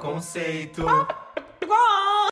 [0.00, 0.84] Conceito.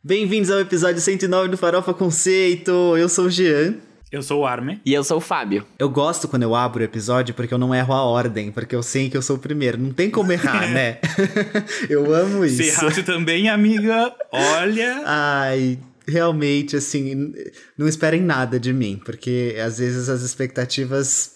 [0.01, 2.71] Bem-vindos ao episódio 109 do Farofa Conceito.
[2.97, 3.75] Eu sou o Jean.
[4.09, 4.79] Eu sou o Arme.
[4.85, 5.65] E eu sou o Fábio.
[5.77, 8.81] Eu gosto quando eu abro o episódio porque eu não erro a ordem, porque eu
[8.81, 9.77] sei que eu sou o primeiro.
[9.77, 10.99] Não tem como errar, né?
[11.89, 12.63] eu amo isso.
[12.63, 15.03] Se errasse também, amiga, olha.
[15.05, 15.77] Ai,
[16.07, 17.33] realmente, assim,
[17.77, 21.35] não esperem nada de mim, porque às vezes as expectativas.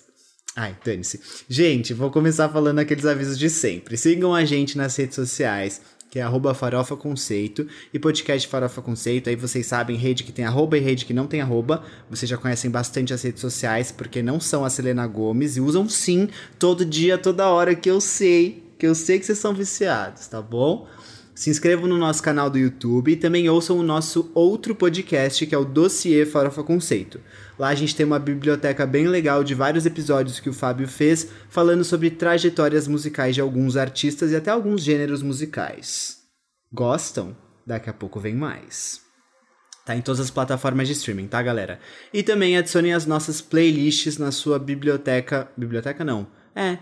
[0.56, 1.20] Ai, dane-se.
[1.50, 3.98] Gente, vou começar falando aqueles avisos de sempre.
[3.98, 9.30] Sigam a gente nas redes sociais que é arroba farofa conceito, e podcast farofa conceito,
[9.30, 12.36] aí vocês sabem, rede que tem arroba e rede que não tem arroba, vocês já
[12.36, 16.28] conhecem bastante as redes sociais, porque não são a Selena Gomes, e usam sim,
[16.60, 20.42] todo dia, toda hora, que eu sei, que eu sei que vocês são viciados, tá
[20.42, 20.86] bom?
[21.34, 25.56] Se inscrevam no nosso canal do YouTube e também ouçam o nosso outro podcast, que
[25.56, 27.22] é o Dossiê Farofa Conceito.
[27.62, 31.28] Lá a gente tem uma biblioteca bem legal de vários episódios que o Fábio fez,
[31.48, 36.24] falando sobre trajetórias musicais de alguns artistas e até alguns gêneros musicais.
[36.74, 37.38] Gostam?
[37.64, 39.02] Daqui a pouco vem mais.
[39.86, 41.80] Tá em todas as plataformas de streaming, tá, galera?
[42.12, 45.48] E também adicionem as nossas playlists na sua biblioteca.
[45.56, 46.26] Biblioteca não.
[46.56, 46.80] É.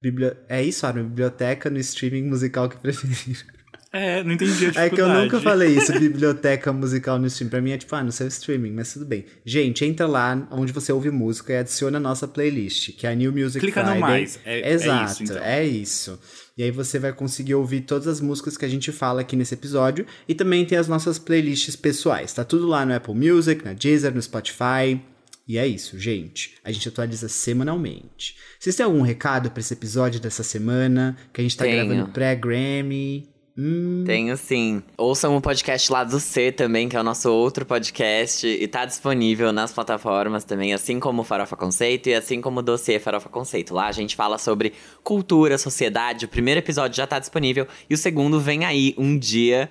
[0.00, 0.30] Bibli...
[0.48, 1.08] É isso, Armin?
[1.08, 3.44] Biblioteca no streaming musical que preferir.
[3.94, 7.48] É, não entendi a É que eu nunca falei isso, biblioteca musical no stream.
[7.48, 9.24] Pra mim é tipo, ah, no seu streaming, mas tudo bem.
[9.44, 13.14] Gente, entra lá onde você ouve música e adiciona a nossa playlist, que é a
[13.14, 13.94] New Music Clica Friday.
[13.94, 14.40] no mais.
[14.44, 15.42] É, Exato, é isso, então.
[15.44, 16.20] é isso.
[16.58, 19.54] E aí você vai conseguir ouvir todas as músicas que a gente fala aqui nesse
[19.54, 20.04] episódio.
[20.28, 22.32] E também tem as nossas playlists pessoais.
[22.32, 25.00] Tá tudo lá no Apple Music, na Deezer, no Spotify.
[25.46, 26.54] E é isso, gente.
[26.64, 28.36] A gente atualiza semanalmente.
[28.58, 31.16] Vocês têm algum recado para esse episódio dessa semana?
[31.32, 31.86] Que a gente tá Tenho.
[31.86, 33.33] gravando pré-Grammy.
[33.56, 34.02] Hum.
[34.04, 34.82] Tenho sim.
[34.98, 38.46] Ouçam o podcast lá do C também, que é o nosso outro podcast.
[38.46, 42.62] E tá disponível nas plataformas também, assim como o Farofa Conceito e assim como o
[42.62, 43.72] Dossiê Farofa Conceito.
[43.72, 44.72] Lá a gente fala sobre
[45.04, 46.24] cultura, sociedade.
[46.24, 47.68] O primeiro episódio já tá disponível.
[47.88, 49.68] E o segundo vem aí um dia.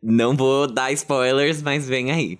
[0.00, 2.38] Não vou dar spoilers, mas vem aí.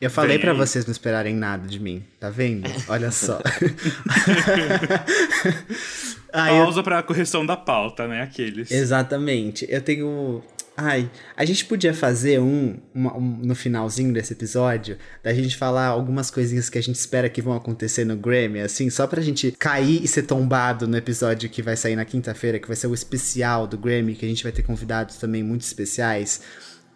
[0.00, 0.52] Eu falei aí.
[0.54, 2.70] vocês não esperarem nada de mim, tá vendo?
[2.88, 3.38] Olha só.
[6.32, 8.22] Ai, eu- Pausa pra correção da pauta, né?
[8.22, 8.70] Aqueles.
[8.70, 9.66] Exatamente.
[9.68, 10.42] Eu tenho.
[10.76, 15.86] Ai, a gente podia fazer um, uma- um- no finalzinho desse episódio, da gente falar
[15.86, 19.52] algumas coisinhas que a gente espera que vão acontecer no Grammy, assim, só pra gente
[19.58, 22.94] cair e ser tombado no episódio que vai sair na quinta-feira, que vai ser o
[22.94, 26.40] especial do Grammy, que a gente vai ter convidados também muito especiais.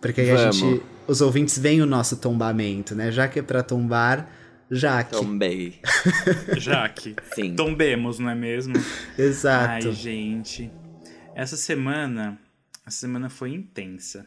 [0.00, 0.56] Porque aí a Vamos.
[0.56, 0.82] gente.
[1.06, 3.12] Os ouvintes veem o nosso tombamento, né?
[3.12, 4.30] Já que é pra tombar,
[4.70, 5.12] já que.
[5.12, 5.80] Tombei.
[6.58, 7.14] Jaque.
[7.34, 7.54] Sim.
[7.54, 8.74] Tombemos, não é mesmo?
[9.18, 9.88] Exato.
[9.88, 10.70] Ai, gente.
[11.34, 12.38] Essa semana.
[12.86, 14.26] Essa semana foi intensa.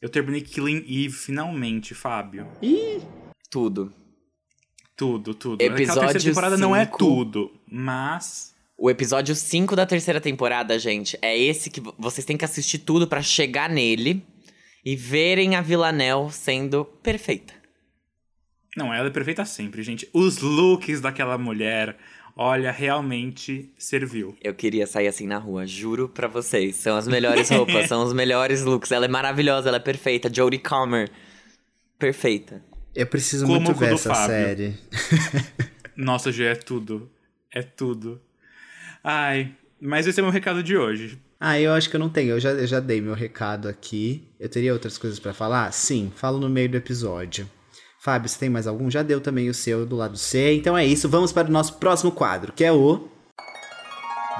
[0.00, 2.46] Eu terminei Killing Eve finalmente, Fábio.
[2.62, 3.00] Ih,
[3.50, 3.92] Tudo.
[4.96, 5.54] Tudo, tudo.
[5.62, 6.98] Aquela Episódio terceira temporada não é cinco.
[6.98, 8.54] tudo, mas.
[8.80, 12.78] O episódio 5 da terceira temporada, gente, é esse que vo- vocês têm que assistir
[12.78, 14.24] tudo pra chegar nele
[14.84, 17.52] e verem a Villanelle sendo perfeita.
[18.78, 20.08] Não, ela é perfeita sempre, gente.
[20.12, 21.96] Os looks daquela mulher,
[22.36, 24.36] olha, realmente serviu.
[24.40, 26.76] Eu queria sair assim na rua, juro pra vocês.
[26.76, 28.92] São as melhores roupas, são os melhores looks.
[28.92, 30.32] Ela é maravilhosa, ela é perfeita.
[30.32, 31.10] Jodie Comer,
[31.98, 32.62] perfeita.
[32.94, 34.26] eu preciso Como muito ver essa Fábio.
[34.36, 34.74] série.
[35.96, 37.10] Nossa, já é tudo.
[37.52, 38.20] É tudo.
[39.02, 41.18] Ai, mas esse é meu recado de hoje.
[41.40, 42.30] Ah, eu acho que eu não tenho.
[42.30, 44.24] Eu já, eu já dei meu recado aqui.
[44.38, 45.72] Eu teria outras coisas pra falar?
[45.72, 47.48] Sim, falo no meio do episódio.
[47.98, 48.88] Fábio, você tem mais algum?
[48.90, 50.54] Já deu também o seu do lado C.
[50.54, 53.08] Então é isso, vamos para o nosso próximo quadro, que é o.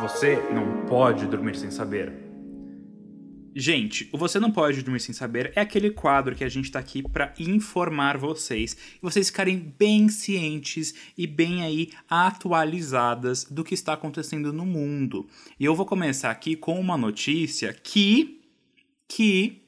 [0.01, 2.29] Você não pode dormir sem saber.
[3.61, 6.79] Gente, o Você Não Pode Dormir Sem Saber é aquele quadro que a gente tá
[6.79, 13.75] aqui pra informar vocês e vocês ficarem bem cientes e bem aí atualizadas do que
[13.75, 15.27] está acontecendo no mundo.
[15.59, 18.41] E eu vou começar aqui com uma notícia que
[19.09, 19.61] que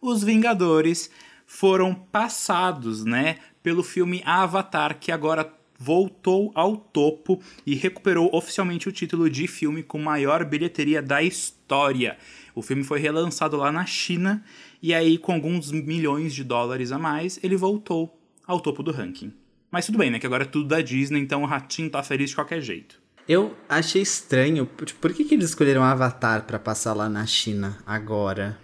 [0.00, 1.10] os Vingadores
[1.54, 8.92] foram passados, né, pelo filme Avatar, que agora voltou ao topo e recuperou oficialmente o
[8.92, 12.18] título de filme com maior bilheteria da história.
[12.56, 14.42] O filme foi relançado lá na China
[14.82, 19.32] e aí com alguns milhões de dólares a mais, ele voltou ao topo do ranking.
[19.70, 22.30] Mas tudo bem, né, que agora é tudo da Disney, então o ratinho tá feliz
[22.30, 23.00] de qualquer jeito.
[23.28, 24.68] Eu achei estranho.
[24.84, 28.63] Tipo, por que, que eles escolheram Avatar pra passar lá na China agora?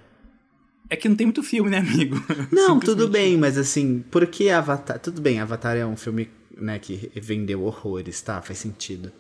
[0.91, 2.21] É que não tem muito filme, né, amigo?
[2.51, 4.99] Não, tudo bem, mas assim, por que Avatar?
[4.99, 8.43] Tudo bem, Avatar é um filme, né, que vendeu horrores, tá?
[8.43, 9.13] Faz sentido.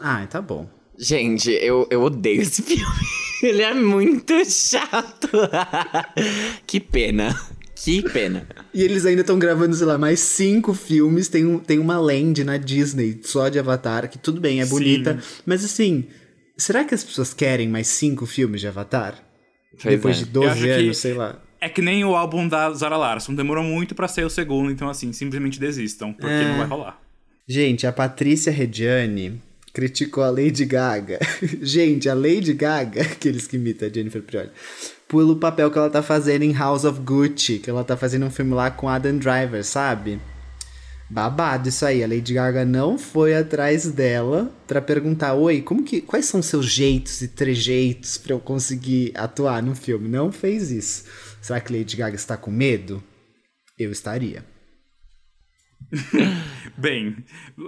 [0.00, 0.68] Ah, tá bom.
[0.98, 2.84] Gente, eu, eu odeio esse filme.
[3.40, 5.28] Ele é muito chato.
[6.66, 7.32] que pena.
[7.76, 8.48] Que pena.
[8.74, 11.28] E eles ainda estão gravando, sei lá, mais cinco filmes.
[11.28, 14.70] Tem, um, tem uma land na Disney só de Avatar, que tudo bem, é Sim.
[14.70, 15.22] bonita.
[15.46, 16.06] Mas assim,
[16.56, 19.27] será que as pessoas querem mais cinco filmes de Avatar?
[19.82, 20.20] Pois Depois é.
[20.22, 21.36] de Eu 12 acho que- anos, sei lá.
[21.60, 23.34] É que nem o álbum da Zara Larson.
[23.34, 26.44] Demorou muito pra sair o segundo, então assim, simplesmente desistam, porque É.
[26.48, 27.00] não vai rolar.
[27.48, 29.40] Gente, a Patrícia Reggiani
[29.72, 31.18] criticou a Lady Gaga.
[31.62, 34.50] Gente, a Lady Gaga, aqueles que imitam a Jennifer Prioli,
[35.08, 38.30] pelo papel que ela tá fazendo em House of Gucci, que ela tá fazendo um
[38.30, 40.20] filme lá com Adam Driver, sabe?
[41.10, 42.04] Babado isso aí.
[42.04, 46.66] A Lady Gaga não foi atrás dela pra perguntar: "Oi, como que quais são seus
[46.66, 50.08] jeitos e trejeitos pra eu conseguir atuar no filme?".
[50.08, 51.04] Não fez isso.
[51.40, 53.02] Será que Lady Gaga está com medo?
[53.78, 54.44] Eu estaria.
[56.76, 57.16] Bem,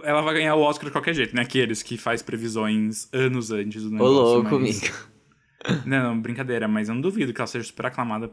[0.03, 1.43] ela vai ganhar o Oscar de qualquer jeito, né?
[1.43, 4.13] Aqueles que faz previsões anos antes do Ô, negócio.
[4.13, 4.83] louco, mas...
[4.83, 4.97] amigo.
[5.87, 8.31] Não, não, brincadeira, mas eu não duvido que ela seja super aclamada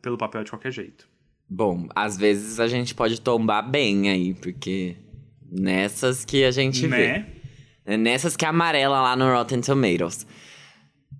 [0.00, 1.08] pelo papel de qualquer jeito.
[1.48, 4.96] Bom, às vezes a gente pode tombar bem aí, porque
[5.50, 7.08] nessas que a gente vê.
[7.08, 7.26] Né?
[7.86, 10.26] É Nessas que amarela lá no Rotten Tomatoes.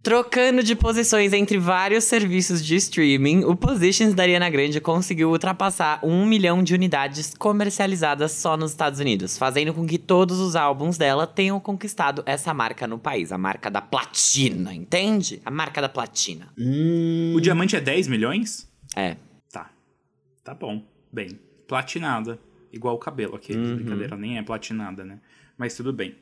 [0.02, 5.98] Trocando de posições entre vários serviços de streaming, o Positions da Ariana Grande conseguiu ultrapassar
[6.04, 10.96] um milhão de unidades comercializadas só nos Estados Unidos, fazendo com que todos os álbuns
[10.96, 15.42] dela tenham conquistado essa marca no país, a marca da platina, entende?
[15.44, 16.48] A marca da platina.
[16.56, 18.69] Hum, O diamante é 10 milhões?
[18.94, 19.16] É.
[20.49, 20.55] Tá.
[20.55, 20.83] Bom.
[21.12, 22.39] Bem, platinada.
[22.73, 23.55] Igual o cabelo aqui.
[23.55, 25.21] Brincadeira, nem é platinada, né?
[25.59, 26.17] Mas tudo bem.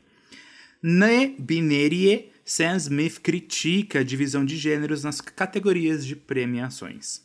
[0.82, 7.22] Ne Binerie, Sam Smith critica a divisão de gêneros nas categorias de premiações.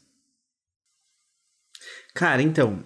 [2.14, 2.84] Cara, então,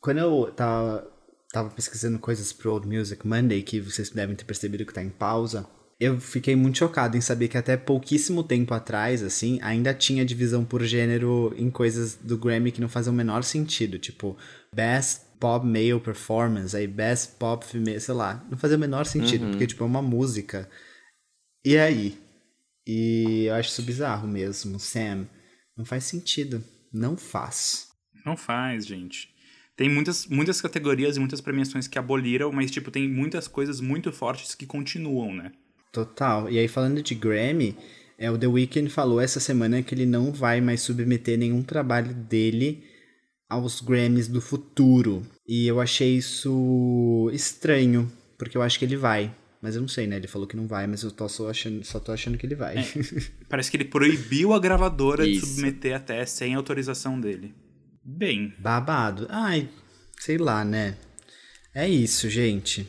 [0.00, 1.10] quando eu tava,
[1.52, 5.10] tava pesquisando coisas pro Old Music Monday, que vocês devem ter percebido que tá em
[5.10, 5.68] pausa,
[6.00, 10.64] eu fiquei muito chocado em saber que até pouquíssimo tempo atrás, assim, ainda tinha divisão
[10.64, 13.98] por gênero em coisas do Grammy que não faziam o menor sentido.
[13.98, 14.36] Tipo,
[14.72, 18.46] Best Pop Male Performance, aí Best Pop Female, sei lá.
[18.48, 20.70] Não fazia o menor sentido, porque, tipo, é uma música.
[21.64, 22.16] E aí?
[22.86, 25.26] E eu acho isso bizarro mesmo, Sam.
[25.76, 26.62] Não faz sentido.
[26.92, 27.88] Não faz.
[28.24, 29.28] Não faz, gente.
[29.76, 34.12] Tem muitas, muitas categorias e muitas premiações que aboliram, mas, tipo, tem muitas coisas muito
[34.12, 35.52] fortes que continuam, né?
[35.92, 36.50] Total.
[36.50, 37.76] E aí, falando de Grammy,
[38.18, 42.12] é, o The Weeknd falou essa semana que ele não vai mais submeter nenhum trabalho
[42.12, 42.84] dele
[43.48, 45.26] aos Grammys do futuro.
[45.46, 49.34] E eu achei isso estranho, porque eu acho que ele vai.
[49.62, 50.16] Mas eu não sei, né?
[50.16, 52.54] Ele falou que não vai, mas eu tô só achando, só tô achando que ele
[52.54, 52.76] vai.
[53.48, 55.46] Parece que ele proibiu a gravadora Isso.
[55.46, 57.54] de submeter até sem autorização dele.
[58.04, 59.26] Bem, Babado.
[59.28, 59.68] Ai,
[60.18, 60.96] sei lá, né?
[61.74, 62.86] É isso, gente.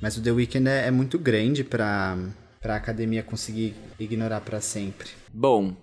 [0.00, 2.16] Mas o The Weeknd é, é muito grande pra,
[2.60, 5.08] pra academia conseguir ignorar pra sempre.
[5.32, 5.74] Bom,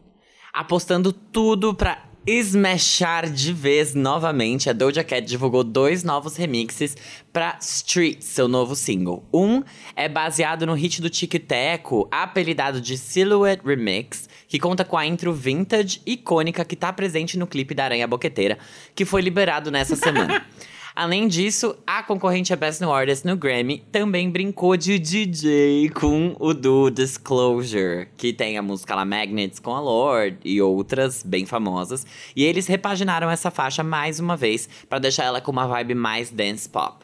[0.53, 6.97] apostando tudo pra smashar de vez novamente, a Doja Cat divulgou dois novos remixes
[7.31, 9.23] pra Street, seu novo single.
[9.31, 9.61] Um
[9.95, 15.05] é baseado no hit do Tic Teco, apelidado de Silhouette Remix, que conta com a
[15.05, 18.57] intro vintage icônica que tá presente no clipe da Aranha Boqueteira,
[18.95, 20.43] que foi liberado nessa semana.
[20.95, 26.37] Além disso, a concorrente a Best New Artist no Grammy também brincou de DJ com
[26.39, 31.45] o do Disclosure, que tem a música lá Magnets com a Lorde e outras bem
[31.45, 32.07] famosas.
[32.33, 36.29] E eles repaginaram essa faixa mais uma vez pra deixar ela com uma vibe mais
[36.29, 37.03] dance pop.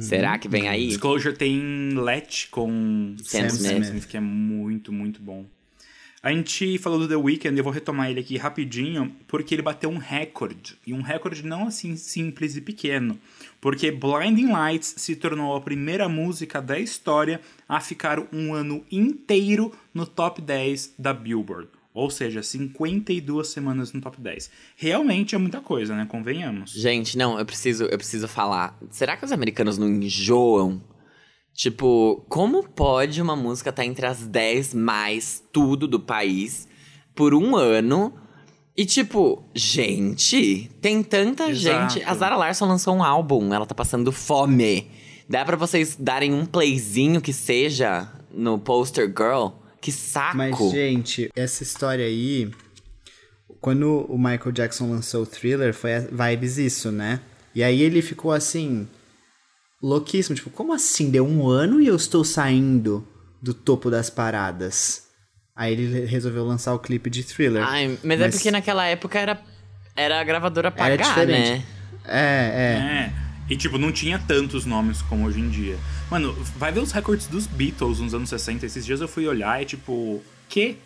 [0.00, 0.88] Será que vem aí?
[0.88, 4.06] Disclosure tem Let com Sam Sam Smith.
[4.06, 5.44] que é muito, muito bom.
[6.22, 9.90] A gente falou do The Weeknd, eu vou retomar ele aqui rapidinho, porque ele bateu
[9.90, 10.78] um recorde.
[10.86, 13.18] E um recorde não assim simples e pequeno.
[13.60, 19.72] Porque Blinding Lights se tornou a primeira música da história a ficar um ano inteiro
[19.92, 21.68] no top 10 da Billboard.
[21.92, 24.48] Ou seja, 52 semanas no top 10.
[24.76, 26.06] Realmente é muita coisa, né?
[26.08, 26.70] Convenhamos.
[26.70, 28.78] Gente, não, eu preciso, eu preciso falar.
[28.90, 30.80] Será que os americanos não enjoam?
[31.54, 36.66] Tipo, como pode uma música estar entre as 10 mais tudo do país
[37.14, 38.14] por um ano?
[38.76, 41.94] E tipo, gente, tem tanta Exato.
[41.94, 42.04] gente.
[42.04, 44.90] A Zara Larson lançou um álbum, ela tá passando fome.
[45.28, 49.48] Dá pra vocês darem um playzinho que seja no Poster Girl?
[49.80, 50.36] Que saco!
[50.36, 52.50] Mas, gente, essa história aí.
[53.60, 57.20] Quando o Michael Jackson lançou o thriller, foi a vibes isso, né?
[57.54, 58.88] E aí ele ficou assim.
[59.82, 60.36] Louquíssimo.
[60.36, 61.10] Tipo, como assim?
[61.10, 63.06] Deu um ano e eu estou saindo
[63.40, 65.08] do topo das paradas.
[65.54, 67.62] Aí ele resolveu lançar o clipe de thriller.
[67.66, 69.42] Ai, mas, é porque naquela época era,
[69.96, 71.50] era a gravadora Era pagar, diferente.
[71.50, 71.64] né?
[72.04, 73.12] É, é.
[73.18, 73.22] É.
[73.50, 75.76] E, tipo, não tinha tantos nomes como hoje em dia.
[76.10, 78.64] Mano, vai ver os recordes dos Beatles nos anos 60.
[78.64, 80.78] Esses dias eu fui olhar e, tipo, que?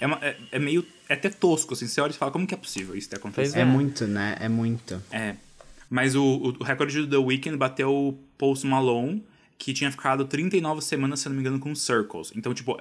[0.00, 0.86] É, uma- é- é meio.
[1.08, 1.86] É até tosco, assim.
[1.86, 3.56] Você olha e fala, como que é possível isso ter acontecido?
[3.56, 3.64] É, É.
[3.64, 4.36] muito, né?
[4.40, 5.02] É muito.
[5.10, 5.34] É.
[5.88, 9.24] Mas o, o, recorde do The Weeknd bateu o Post Malone,
[9.58, 12.32] que tinha ficado 39 semanas, se eu não me engano, com Circles.
[12.34, 12.76] Então, tipo,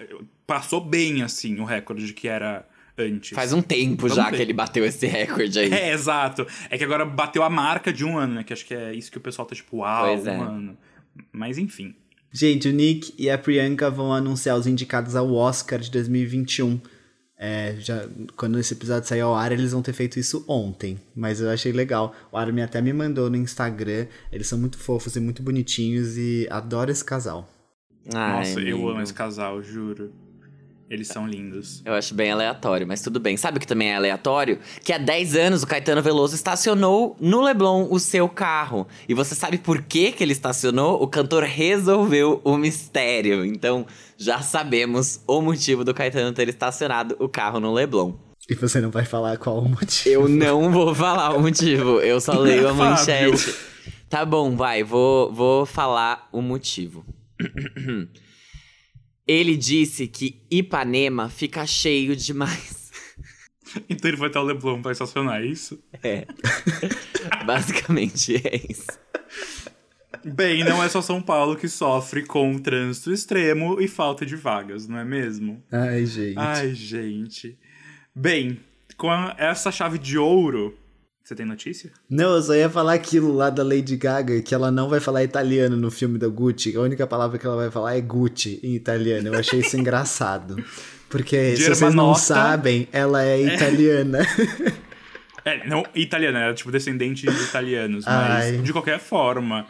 [0.47, 2.67] passou bem, assim, o recorde que era
[2.97, 3.31] antes.
[3.31, 4.37] Faz um tempo Vamos já ver.
[4.37, 5.71] que ele bateu esse recorde aí.
[5.71, 6.45] É, exato.
[6.69, 8.43] É que agora bateu a marca de um ano, né?
[8.43, 10.35] Que acho que é isso que o pessoal tá tipo, uau, Pois um é.
[10.35, 10.77] ano.
[11.31, 11.95] Mas enfim.
[12.31, 16.81] Gente, o Nick e a Priyanka vão anunciar os indicados ao Oscar de 2021.
[17.45, 18.07] É, já,
[18.37, 20.97] quando esse episódio sair ao ar, eles vão ter feito isso ontem.
[21.13, 22.15] Mas eu achei legal.
[22.31, 24.07] O Armin até me mandou no Instagram.
[24.31, 27.49] Eles são muito fofos e muito bonitinhos e adoro esse casal.
[28.13, 30.13] Ai, Nossa, eu amo esse casal, juro.
[30.93, 31.81] Eles são lindos.
[31.83, 33.35] Eu acho bem aleatório, mas tudo bem.
[33.35, 34.59] Sabe o que também é aleatório?
[34.83, 38.87] Que há 10 anos o Caetano Veloso estacionou no Leblon o seu carro.
[39.09, 41.01] E você sabe por que, que ele estacionou?
[41.01, 43.43] O cantor resolveu o mistério.
[43.43, 48.13] Então já sabemos o motivo do Caetano ter estacionado o carro no Leblon.
[48.47, 50.07] E você não vai falar qual o motivo.
[50.07, 53.55] Eu não vou falar o motivo, eu só leio a manchete.
[54.07, 57.03] Tá bom, vai, vou, vou falar o motivo.
[59.33, 62.83] Ele disse que Ipanema fica cheio demais.
[63.89, 65.83] Então ele vai estar o Leblon pra estacionar, é isso?
[66.03, 66.27] É.
[67.43, 68.85] Basicamente é isso.
[70.23, 74.87] Bem, não é só São Paulo que sofre com trânsito extremo e falta de vagas,
[74.87, 75.63] não é mesmo?
[75.71, 76.37] Ai, gente.
[76.37, 77.57] Ai, gente.
[78.15, 78.59] Bem,
[78.95, 80.77] com a- essa chave de ouro.
[81.23, 81.89] Você tem notícia?
[82.09, 85.23] Não, eu só ia falar aquilo lá da Lady Gaga, que ela não vai falar
[85.23, 86.75] italiano no filme da Gucci.
[86.75, 89.29] A única palavra que ela vai falar é Gucci em italiano.
[89.29, 90.61] Eu achei isso engraçado.
[91.09, 94.19] Porque se vocês não sabem, ela é italiana.
[95.45, 98.57] É, não italiana, era tipo descendente de italianos, mas Ai.
[98.59, 99.67] de qualquer forma.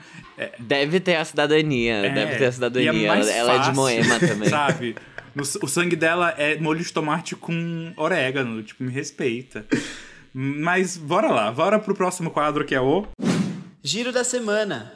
[0.60, 2.90] Deve ter a cidadania, é, deve ter a e cidadania.
[2.92, 4.50] é mais ela, ela é de fácil, Moema também.
[4.50, 4.96] Sabe?
[5.34, 9.66] No- o sangue dela é molho de tomate com orégano, tipo, me respeita.
[10.34, 13.06] Mas bora lá, bora pro próximo quadro que é o.
[13.84, 14.92] Giro da semana.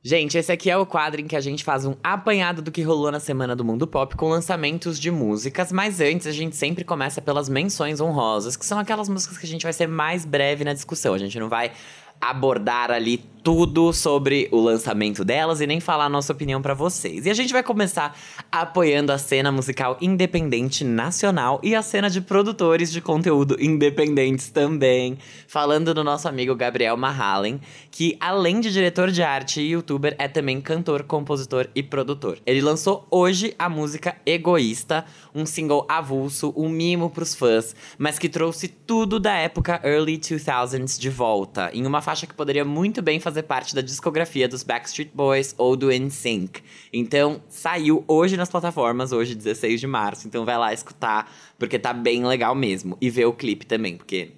[0.00, 2.82] Gente, esse aqui é o quadro em que a gente faz um apanhado do que
[2.82, 6.84] rolou na semana do mundo pop com lançamentos de músicas, mas antes a gente sempre
[6.84, 10.62] começa pelas menções honrosas, que são aquelas músicas que a gente vai ser mais breve
[10.62, 11.14] na discussão.
[11.14, 11.72] A gente não vai
[12.20, 17.24] abordar ali tudo sobre o lançamento delas e nem falar a nossa opinião pra vocês.
[17.24, 18.14] E a gente vai começar
[18.52, 25.16] apoiando a cena musical independente nacional e a cena de produtores de conteúdo independentes também,
[25.46, 27.58] falando do nosso amigo Gabriel Mahalen,
[27.90, 32.38] que além de diretor de arte e youtuber, é também cantor, compositor e produtor.
[32.44, 38.28] Ele lançou hoje a música Egoísta, um single avulso, um mimo pros fãs, mas que
[38.28, 43.20] trouxe tudo da época early 2000s de volta, em uma faixa que poderia muito bem
[43.20, 46.62] fazer parte da discografia dos Backstreet Boys ou do NSYNC.
[46.90, 51.92] Então, saiu hoje nas plataformas, hoje 16 de março, então vai lá escutar, porque tá
[51.92, 52.96] bem legal mesmo.
[52.98, 54.30] E ver o clipe também, porque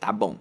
[0.00, 0.36] tá bom.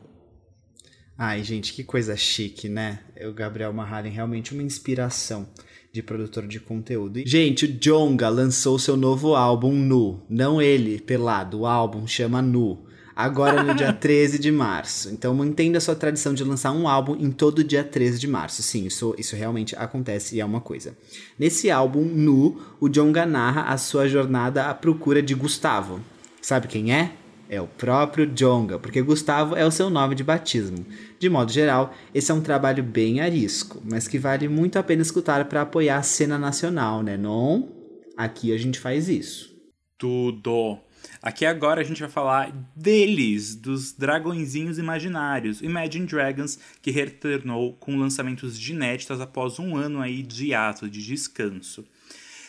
[1.16, 3.02] Ai, gente, que coisa chique, né?
[3.30, 5.48] O Gabriel Mahalen realmente uma inspiração
[5.94, 7.22] de produtor de conteúdo.
[7.24, 10.26] Gente, o Jonga lançou seu novo álbum Nu.
[10.28, 12.90] Não ele, pelado, o álbum chama Nu.
[13.16, 15.10] Agora no dia 13 de março.
[15.10, 18.64] Então mantendo a sua tradição de lançar um álbum em todo dia 13 de março.
[18.64, 20.98] Sim, isso, isso realmente acontece e é uma coisa.
[21.38, 26.00] Nesse álbum, Nu, o Jonga narra a sua jornada à procura de Gustavo.
[26.42, 27.12] Sabe quem é?
[27.50, 30.86] É o próprio Jonga, porque Gustavo é o seu nome de batismo.
[31.20, 35.02] De modo geral, esse é um trabalho bem arisco, mas que vale muito a pena
[35.02, 37.18] escutar para apoiar a cena nacional, né?
[37.18, 37.68] Não?
[38.16, 39.54] Aqui a gente faz isso.
[39.98, 40.80] Tudo.
[41.22, 47.96] Aqui agora a gente vai falar deles, dos dragõezinhos imaginários, Imagine Dragons, que retornou com
[47.96, 51.86] lançamentos de inéditas após um ano aí de ato, de descanso.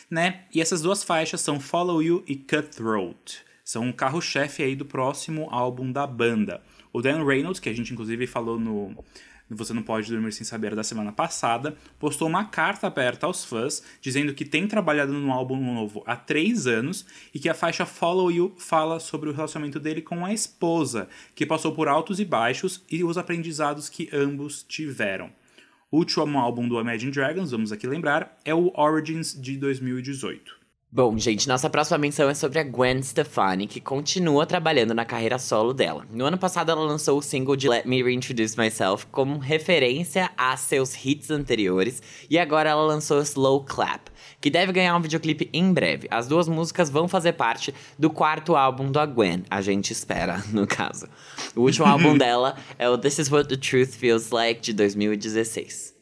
[0.09, 0.45] Né?
[0.51, 3.43] E essas duas faixas são Follow You e Cutthroat.
[3.63, 6.61] São o carro-chefe aí do próximo álbum da banda.
[6.91, 9.03] O Dan Reynolds, que a gente inclusive falou no
[9.49, 13.83] Você Não Pode Dormir Sem Saber da semana passada, postou uma carta aberta aos fãs,
[14.01, 18.31] dizendo que tem trabalhado no álbum novo há três anos e que a faixa Follow
[18.31, 22.83] You fala sobre o relacionamento dele com a esposa, que passou por altos e baixos
[22.89, 25.31] e os aprendizados que ambos tiveram.
[25.91, 30.62] O último álbum do Imagine Dragons, vamos aqui lembrar, é o Origins de 2018.
[30.95, 35.39] Bom, gente, nossa próxima menção é sobre a Gwen Stefani, que continua trabalhando na carreira
[35.39, 36.05] solo dela.
[36.11, 40.55] No ano passado, ela lançou o single de Let Me Reintroduce Myself como referência a
[40.55, 44.07] seus hits anteriores, e agora ela lançou Slow Clap,
[44.39, 46.07] que deve ganhar um videoclipe em breve.
[46.11, 50.67] As duas músicas vão fazer parte do quarto álbum da Gwen, a gente espera, no
[50.67, 51.07] caso.
[51.55, 55.92] O último álbum dela é o This Is What the Truth Feels Like de 2016.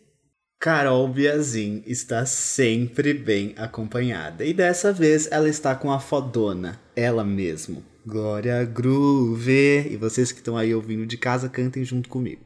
[0.62, 4.46] Carol Biazin está sempre bem acompanhada.
[4.46, 7.84] E dessa vez ela está com a fodona, ela mesmo.
[8.06, 9.88] Glória Groove!
[9.90, 12.44] E vocês que estão aí ouvindo de casa, cantem junto comigo.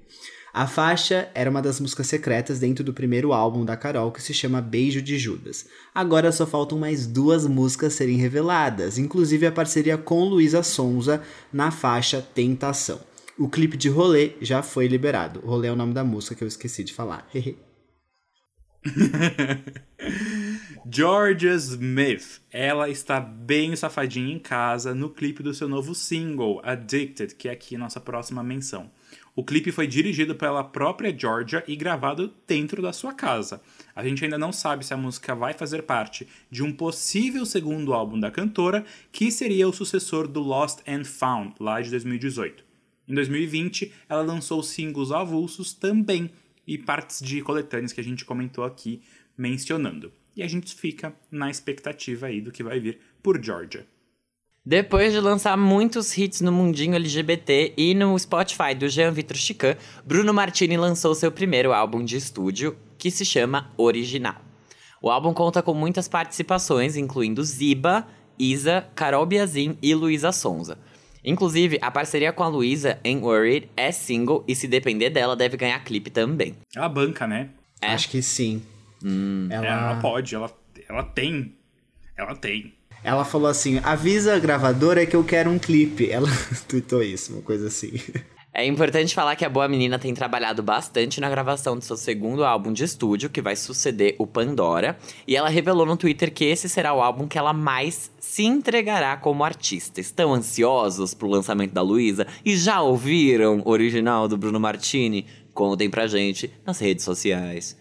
[0.54, 4.34] A faixa era uma das músicas secretas dentro do primeiro álbum da Carol, que se
[4.34, 5.66] chama Beijo de Judas.
[5.94, 11.70] Agora só faltam mais duas músicas serem reveladas, inclusive a parceria com Luísa Sonza na
[11.70, 13.02] faixa Tentação.
[13.38, 15.42] O clipe de Rolê já foi liberado.
[15.42, 17.28] Rolê é o nome da música que eu esqueci de falar.
[20.90, 27.36] Georgia Smith, ela está bem safadinha em casa no clipe do seu novo single, Addicted,
[27.36, 28.92] que é aqui nossa próxima menção.
[29.36, 33.62] O clipe foi dirigido pela própria Georgia e gravado dentro da sua casa.
[33.94, 37.94] A gente ainda não sabe se a música vai fazer parte de um possível segundo
[37.94, 42.64] álbum da cantora, que seria o sucessor do Lost and Found, lá de 2018.
[43.08, 46.32] Em 2020, ela lançou singles avulsos também
[46.68, 49.02] e partes de coletâneas que a gente comentou aqui
[49.38, 50.12] mencionando.
[50.36, 53.88] E a gente fica na expectativa aí do que vai vir por Georgia.
[54.66, 59.78] Depois de lançar muitos hits no mundinho LGBT e no Spotify do Jean Vitor Chican,
[60.04, 64.42] Bruno Martini lançou seu primeiro álbum de estúdio, que se chama Original.
[65.00, 68.08] O álbum conta com muitas participações, incluindo Ziba,
[68.40, 70.80] Isa, Carol Biazin e Luísa Sonza.
[71.26, 75.58] Inclusive, a parceria com a Luísa em Worried é single e se depender dela, deve
[75.58, 76.56] ganhar clipe também.
[76.76, 77.50] Ela banca, né?
[77.82, 77.88] É.
[77.88, 78.62] Acho que sim.
[79.04, 79.48] Hum.
[79.50, 79.66] Ela...
[79.66, 80.52] ela pode, ela,
[80.88, 81.56] ela tem.
[82.16, 82.74] Ela tem.
[83.04, 86.10] Ela falou assim: avisa a gravadora que eu quero um clipe.
[86.10, 86.30] Ela
[86.70, 87.94] tweetou isso, uma coisa assim.
[88.58, 92.46] É importante falar que a Boa Menina tem trabalhado bastante na gravação do seu segundo
[92.46, 94.98] álbum de estúdio, que vai suceder o Pandora,
[95.28, 99.18] e ela revelou no Twitter que esse será o álbum que ela mais se entregará
[99.18, 100.00] como artista.
[100.00, 105.26] Estão ansiosos pro lançamento da Luísa e já ouviram o original do Bruno Martini?
[105.54, 107.78] Contem pra gente nas redes sociais.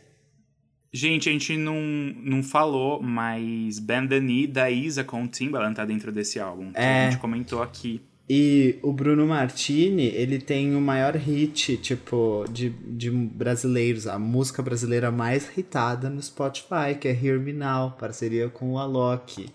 [0.93, 1.81] Gente, a gente não,
[2.21, 6.73] não falou, mas Band the Knee da Isa com o Timbaland tá dentro desse álbum.
[6.73, 7.07] Que é.
[7.07, 8.00] a gente comentou aqui.
[8.28, 14.62] E o Bruno Martini, ele tem o maior hit, tipo, de, de brasileiros, a música
[14.62, 19.46] brasileira mais hitada no Spotify, que é Hear Me Now, parceria com o Alok.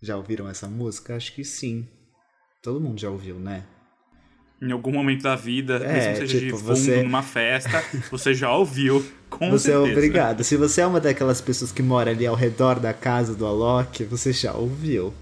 [0.00, 1.16] Já ouviram essa música?
[1.16, 1.86] Acho que sim.
[2.62, 3.64] Todo mundo já ouviu, né?
[4.62, 7.02] em algum momento da vida, é, mesmo que seja tipo, de fundo você...
[7.02, 9.88] numa festa, você já ouviu, com você é certeza.
[9.88, 10.44] é obrigado.
[10.44, 14.04] Se você é uma daquelas pessoas que mora ali ao redor da casa do Alok,
[14.04, 15.12] você já ouviu.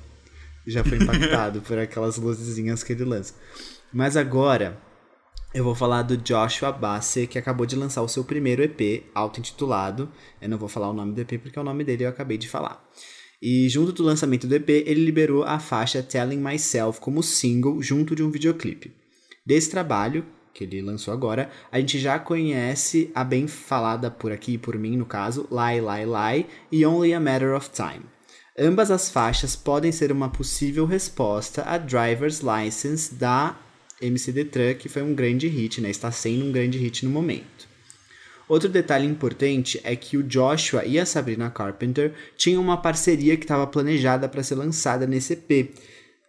[0.70, 3.34] Já foi impactado por aquelas luzinhas que ele lança.
[3.92, 4.80] Mas agora,
[5.52, 10.08] eu vou falar do Joshua Bassett, que acabou de lançar o seu primeiro EP, auto-intitulado.
[10.40, 12.38] Eu não vou falar o nome do EP porque é o nome dele eu acabei
[12.38, 12.88] de falar.
[13.42, 18.14] E junto do lançamento do EP, ele liberou a faixa Telling Myself como single junto
[18.14, 18.94] de um videoclipe.
[19.44, 24.52] Desse trabalho, que ele lançou agora, a gente já conhece a bem falada por aqui
[24.52, 28.04] e por mim, no caso, Lie, Lie, Lie e Only a Matter of Time.
[28.62, 33.58] Ambas as faixas podem ser uma possível resposta a Driver's License da
[34.02, 35.88] MC Detran, que foi um grande hit, né?
[35.88, 37.66] Está sendo um grande hit no momento.
[38.46, 43.44] Outro detalhe importante é que o Joshua e a Sabrina Carpenter tinham uma parceria que
[43.44, 45.74] estava planejada para ser lançada nesse EP,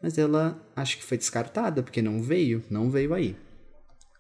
[0.02, 3.36] mas ela acho que foi descartada porque não veio, não veio aí.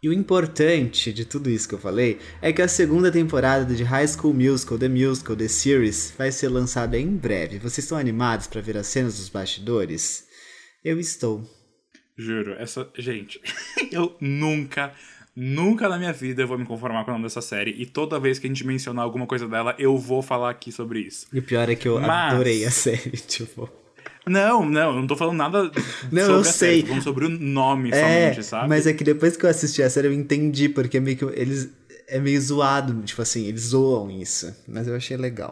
[0.04, 3.84] E o importante de tudo isso que eu falei é que a segunda temporada de
[3.84, 7.60] High School Musical, The Musical, The Series, vai ser lançada em breve.
[7.60, 10.26] Vocês estão animados para ver as cenas dos bastidores?
[10.84, 11.48] Eu estou.
[12.18, 12.90] Juro, essa.
[12.98, 13.40] Gente,
[13.94, 14.92] eu nunca,
[15.36, 17.76] nunca na minha vida eu vou me conformar com o nome dessa série.
[17.78, 21.02] E toda vez que a gente mencionar alguma coisa dela, eu vou falar aqui sobre
[21.02, 21.28] isso.
[21.32, 22.34] E o pior é que eu Mas...
[22.34, 23.70] adorei a série, tipo.
[24.27, 25.71] Não, não, eu não tô falando nada
[26.12, 26.53] não, sobre eu sei.
[26.53, 28.69] série, tô falando sobre o nome é, somente, sabe?
[28.69, 31.25] Mas é que depois que eu assisti a série eu entendi, porque é meio que
[31.25, 31.71] eles
[32.12, 34.53] é meio zoado, tipo assim, eles zoam isso.
[34.67, 35.51] Mas eu achei legal.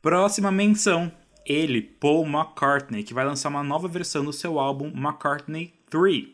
[0.00, 1.12] Próxima menção.
[1.44, 6.28] Ele, Paul McCartney, que vai lançar uma nova versão do seu álbum McCartney 3,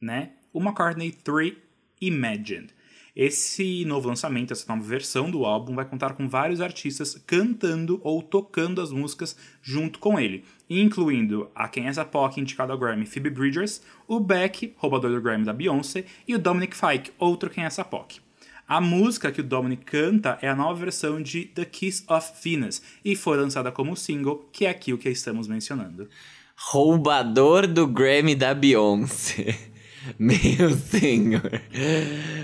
[0.00, 0.30] né?
[0.52, 1.54] O McCartney 3
[2.00, 2.74] Imagined.
[3.18, 8.22] Esse novo lançamento, essa nova versão do álbum, vai contar com vários artistas cantando ou
[8.22, 13.28] tocando as músicas junto com ele, incluindo a quem essa POC indicada ao Grammy Phoebe
[13.28, 17.84] Bridgers, o Beck, roubador do Grammy da Beyoncé, e o Dominic Fike, outro quem essa
[17.84, 18.20] POC.
[18.68, 22.80] A música que o Dominic canta é a nova versão de The Kiss of Venus
[23.04, 26.08] e foi lançada como single, que é aqui o que estamos mencionando.
[26.54, 29.58] Roubador do Grammy da Beyoncé.
[30.18, 31.62] Meu senhor.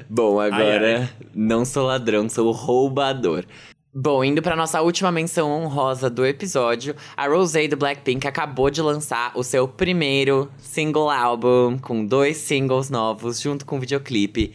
[0.09, 1.11] Bom, agora ai, ai.
[1.35, 3.45] não sou ladrão, sou roubador.
[3.97, 8.83] Bom, indo para nossa última menção honrosa do episódio, a Rosé do Blackpink acabou de
[8.83, 14.53] lançar o seu primeiro single álbum com dois singles novos junto com o videoclipe.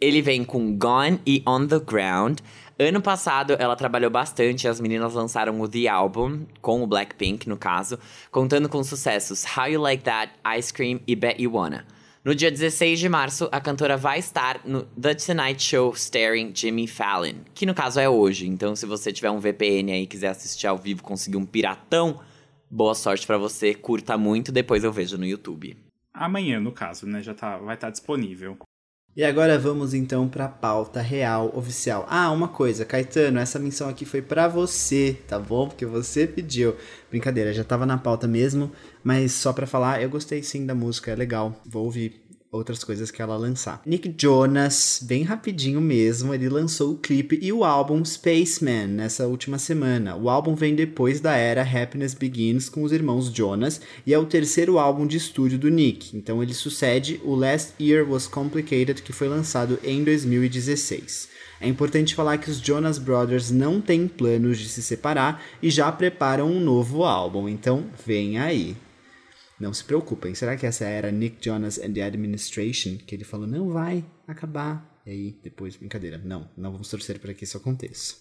[0.00, 2.38] Ele vem com Gone e On the Ground.
[2.78, 7.58] Ano passado ela trabalhou bastante, as meninas lançaram o The Album, com o Blackpink no
[7.58, 7.98] caso,
[8.30, 11.97] contando com sucessos How You Like That, Ice Cream e Bet You Wanna.
[12.24, 16.88] No dia 16 de março, a cantora vai estar no The Tonight Show starring Jimmy
[16.88, 18.48] Fallon, que no caso é hoje.
[18.48, 22.20] Então, se você tiver um VPN aí e quiser assistir ao vivo, conseguir um piratão,
[22.68, 25.76] boa sorte para você, curta muito, depois eu vejo no YouTube.
[26.12, 27.22] Amanhã, no caso, né?
[27.22, 28.58] Já tá, vai estar tá disponível.
[29.16, 32.06] E agora vamos então para a pauta real oficial.
[32.08, 35.68] Ah, uma coisa, Caetano, essa menção aqui foi para você, tá bom?
[35.68, 36.76] Porque você pediu.
[37.10, 38.70] Brincadeira, já tava na pauta mesmo,
[39.02, 41.60] mas só para falar, eu gostei sim da música, é legal.
[41.66, 43.82] Vou ouvir outras coisas que ela lançar.
[43.84, 49.58] Nick Jonas, bem rapidinho mesmo, ele lançou o clipe e o álbum Spaceman nessa última
[49.58, 50.16] semana.
[50.16, 54.24] O álbum vem depois da era Happiness Begins com os irmãos Jonas e é o
[54.24, 56.16] terceiro álbum de estúdio do Nick.
[56.16, 61.28] Então ele sucede o Last Year Was Complicated que foi lançado em 2016.
[61.60, 65.90] É importante falar que os Jonas Brothers não têm planos de se separar e já
[65.90, 68.76] preparam um novo álbum, então vem aí.
[69.60, 70.34] Não se preocupem.
[70.34, 72.96] Será que essa era Nick Jonas and the Administration?
[72.98, 75.00] Que ele falou, não vai acabar.
[75.04, 76.18] E aí, depois, brincadeira.
[76.18, 78.14] Não, não vamos torcer para que isso aconteça.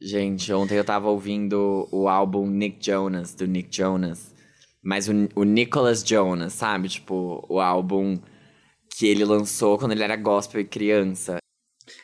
[0.00, 4.34] Gente, ontem eu tava ouvindo o álbum Nick Jonas, do Nick Jonas.
[4.82, 6.88] Mas o, o Nicholas Jonas, sabe?
[6.88, 8.18] Tipo, o álbum
[8.96, 11.38] que ele lançou quando ele era gospel e criança.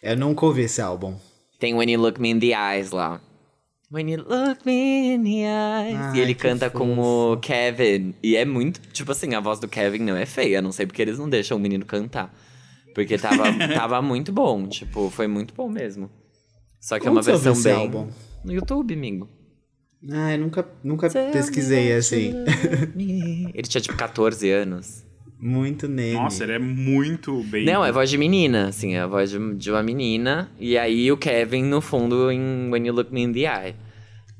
[0.02, 1.18] Eu nunca ouvi esse álbum.
[1.58, 3.20] Tem When You Look Me in the Eyes lá.
[3.92, 5.96] When you look me in the eyes.
[5.96, 6.84] Ai, e ele canta fofo.
[6.84, 8.14] com o Kevin.
[8.22, 8.80] E é muito.
[8.92, 10.62] Tipo assim, a voz do Kevin não é feia.
[10.62, 12.32] Não sei porque eles não deixam o menino cantar.
[12.94, 14.68] Porque tava, tava muito bom.
[14.68, 16.08] Tipo, foi muito bom mesmo.
[16.80, 17.72] Só que Como é uma versão bem.
[17.72, 18.08] Álbum?
[18.44, 19.28] No YouTube, amigo.
[20.08, 22.32] Ah, eu nunca, nunca pesquisei assim.
[23.52, 25.04] ele tinha tipo 14 anos.
[25.40, 26.16] Muito nele.
[26.16, 27.64] Nossa, ele é muito bem.
[27.64, 30.50] Não, é voz de menina, assim, é a voz de, de uma menina.
[30.58, 33.74] E aí o Kevin, no fundo, em When You Look Me in the Eye.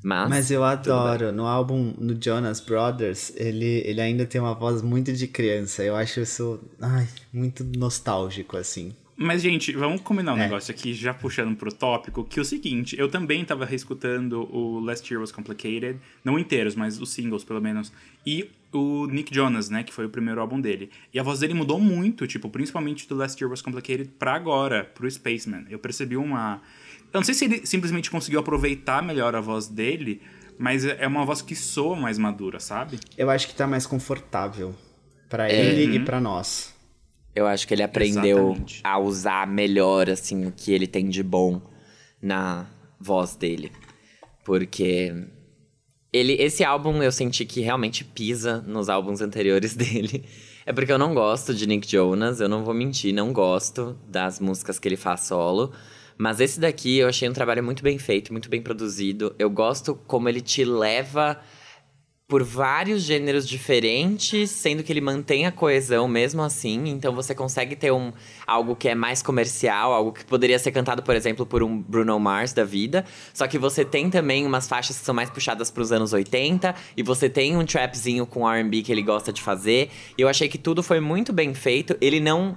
[0.03, 1.31] Mas, Mas eu adoro.
[1.31, 5.83] No álbum, no Jonas Brothers, ele, ele ainda tem uma voz muito de criança.
[5.83, 8.93] Eu acho isso ai, muito nostálgico, assim.
[9.21, 10.39] Mas, gente, vamos combinar um é.
[10.39, 14.79] negócio aqui, já puxando pro tópico, que é o seguinte, eu também tava reescutando o
[14.79, 17.93] Last Year Was Complicated, não inteiros, mas os singles, pelo menos,
[18.25, 20.89] e o Nick Jonas, né, que foi o primeiro álbum dele.
[21.13, 24.83] E a voz dele mudou muito, tipo, principalmente do Last Year Was Complicated pra agora,
[24.83, 25.65] pro Spaceman.
[25.69, 26.59] Eu percebi uma...
[27.13, 30.19] Eu não sei se ele simplesmente conseguiu aproveitar melhor a voz dele,
[30.57, 32.99] mas é uma voz que soa mais madura, sabe?
[33.15, 34.73] Eu acho que tá mais confortável
[35.29, 35.53] para é.
[35.53, 36.01] ele uhum.
[36.01, 36.73] e para nós.
[37.33, 38.81] Eu acho que ele aprendeu Exatamente.
[38.83, 41.61] a usar melhor, assim, o que ele tem de bom
[42.21, 42.67] na
[42.99, 43.71] voz dele.
[44.43, 45.13] Porque
[46.11, 50.25] ele, esse álbum eu senti que realmente pisa nos álbuns anteriores dele.
[50.65, 54.39] É porque eu não gosto de Nick Jonas, eu não vou mentir, não gosto das
[54.39, 55.71] músicas que ele faz solo.
[56.17, 59.33] Mas esse daqui eu achei um trabalho muito bem feito, muito bem produzido.
[59.39, 61.39] Eu gosto como ele te leva
[62.31, 66.87] por vários gêneros diferentes, sendo que ele mantém a coesão mesmo assim.
[66.87, 68.13] Então você consegue ter um
[68.47, 72.17] algo que é mais comercial, algo que poderia ser cantado, por exemplo, por um Bruno
[72.17, 73.03] Mars da vida.
[73.33, 76.73] Só que você tem também umas faixas que são mais puxadas para os anos 80
[76.95, 79.89] e você tem um trapzinho com R&B que ele gosta de fazer.
[80.17, 81.97] E eu achei que tudo foi muito bem feito.
[81.99, 82.55] Ele não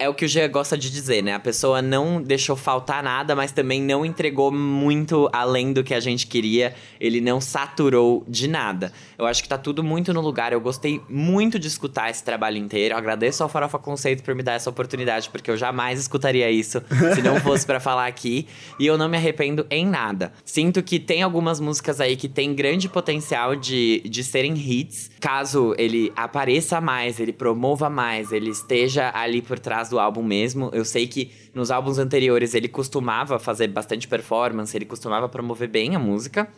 [0.00, 1.34] é o que o Gia gosta de dizer, né?
[1.34, 6.00] A pessoa não deixou faltar nada, mas também não entregou muito além do que a
[6.00, 6.74] gente queria.
[6.98, 8.94] Ele não saturou de nada.
[9.18, 10.54] Eu acho que tá tudo muito no lugar.
[10.54, 12.94] Eu gostei muito de escutar esse trabalho inteiro.
[12.94, 16.82] Eu agradeço ao Farofa Conceito por me dar essa oportunidade, porque eu jamais escutaria isso
[17.14, 18.48] se não fosse para falar aqui.
[18.78, 20.32] E eu não me arrependo em nada.
[20.46, 25.10] Sinto que tem algumas músicas aí que tem grande potencial de, de serem hits.
[25.20, 30.70] Caso ele apareça mais, ele promova mais, ele esteja ali por trás do álbum mesmo.
[30.72, 35.94] Eu sei que nos álbuns anteriores ele costumava fazer bastante performance, ele costumava promover bem
[35.94, 36.48] a música.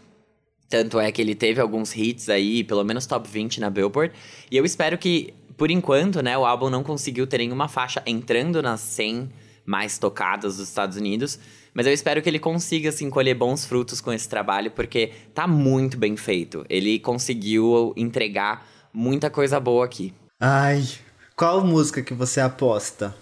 [0.68, 4.14] Tanto é que ele teve alguns hits aí, pelo menos top 20 na Billboard.
[4.51, 8.62] E eu espero que, por enquanto, né, o álbum não conseguiu ter nenhuma faixa entrando
[8.62, 9.29] nas 100
[9.66, 11.38] mais tocadas dos Estados Unidos.
[11.75, 15.47] Mas eu espero que ele consiga, assim, colher bons frutos com esse trabalho, porque tá
[15.47, 16.64] muito bem feito.
[16.68, 20.12] Ele conseguiu entregar muita coisa boa aqui.
[20.40, 20.87] Ai,
[21.37, 23.14] qual música que você aposta?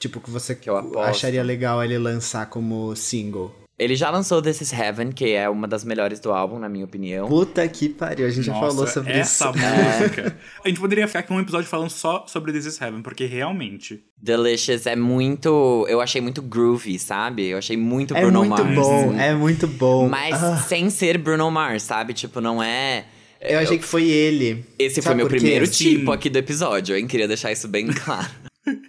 [0.00, 0.70] Tipo, que você que
[1.04, 3.54] acharia legal ele lançar como single.
[3.78, 6.84] Ele já lançou This Is Heaven, que é uma das melhores do álbum, na minha
[6.84, 7.28] opinião.
[7.28, 9.58] Puta que pariu, a gente Nossa, já falou sobre essa isso.
[9.58, 10.36] música.
[10.64, 14.02] a gente poderia ficar com um episódio falando só sobre This Is Heaven, porque realmente.
[14.16, 15.86] Delicious é muito.
[15.88, 17.46] Eu achei muito groovy, sabe?
[17.46, 18.76] Eu achei muito é Bruno muito Mars.
[18.76, 20.08] Bom, é muito bom.
[20.08, 20.56] Mas ah.
[20.58, 22.14] sem ser Bruno Mars, sabe?
[22.14, 23.04] Tipo, não é.
[23.40, 24.64] Eu achei que foi ele.
[24.78, 27.06] Esse Sabe foi meu primeiro tipo aqui do episódio, hein?
[27.06, 28.28] Queria deixar isso bem claro.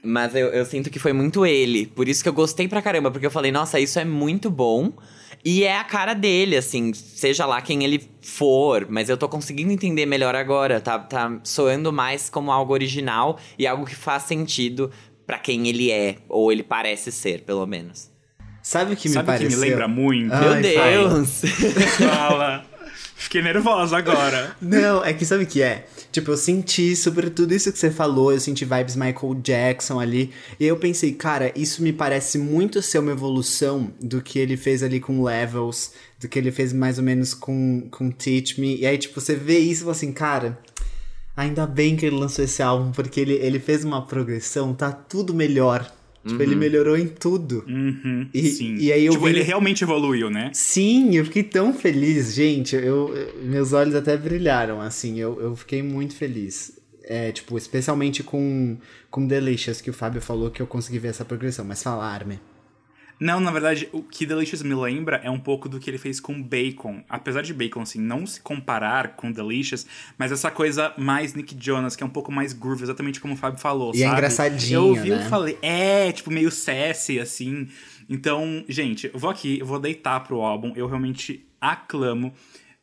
[0.03, 1.85] Mas eu, eu sinto que foi muito ele.
[1.85, 4.91] Por isso que eu gostei pra caramba, porque eu falei, nossa, isso é muito bom.
[5.43, 9.71] E é a cara dele, assim, seja lá quem ele for, mas eu tô conseguindo
[9.71, 10.79] entender melhor agora.
[10.79, 14.91] Tá, tá soando mais como algo original e algo que faz sentido
[15.25, 18.11] para quem ele é, ou ele parece ser, pelo menos.
[18.61, 19.49] Sabe o que me Sabe pareceu?
[19.49, 20.31] que me lembra muito?
[20.33, 21.41] Ai, Meu Deus!
[21.97, 22.70] Fala.
[23.31, 24.53] Fiquei nervosa agora.
[24.59, 25.87] Não, é que sabe o que é?
[26.11, 30.33] Tipo, eu senti sobre tudo isso que você falou, eu senti vibes Michael Jackson ali.
[30.59, 34.83] E eu pensei, cara, isso me parece muito ser uma evolução do que ele fez
[34.83, 38.77] ali com Levels, do que ele fez mais ou menos com, com Teach Me.
[38.81, 40.59] E aí, tipo, você vê isso e fala assim, cara,
[41.33, 45.33] ainda bem que ele lançou esse álbum, porque ele, ele fez uma progressão, tá tudo
[45.33, 45.89] melhor.
[46.25, 47.63] Tipo, ele melhorou em tudo.
[47.67, 48.75] Uhum, E- sim.
[48.75, 50.51] e aí eu tipo, vi- ele realmente evoluiu, né?
[50.53, 52.75] Sim, eu fiquei tão feliz, gente.
[52.75, 55.19] Eu, eu- meus olhos até brilharam, assim.
[55.19, 56.79] Eu, eu fiquei muito feliz.
[57.03, 58.77] É, tipo, especialmente com,
[59.09, 61.65] com Delicious, que o Fábio falou que eu consegui ver essa progressão.
[61.65, 62.39] Mas fala, Armin.
[63.21, 66.19] Não, na verdade, o que Delicious me lembra é um pouco do que ele fez
[66.19, 67.03] com Bacon.
[67.07, 69.85] Apesar de Bacon, assim, não se comparar com Delicious,
[70.17, 73.37] mas essa coisa mais Nick Jonas, que é um pouco mais groove, exatamente como o
[73.37, 74.13] Fábio falou, E é sabe?
[74.17, 75.23] engraçadinho, Eu ouvi, né?
[75.23, 77.67] eu falei, é, tipo, meio sassy, assim.
[78.09, 82.33] Então, gente, eu vou aqui, eu vou deitar pro álbum, eu realmente aclamo.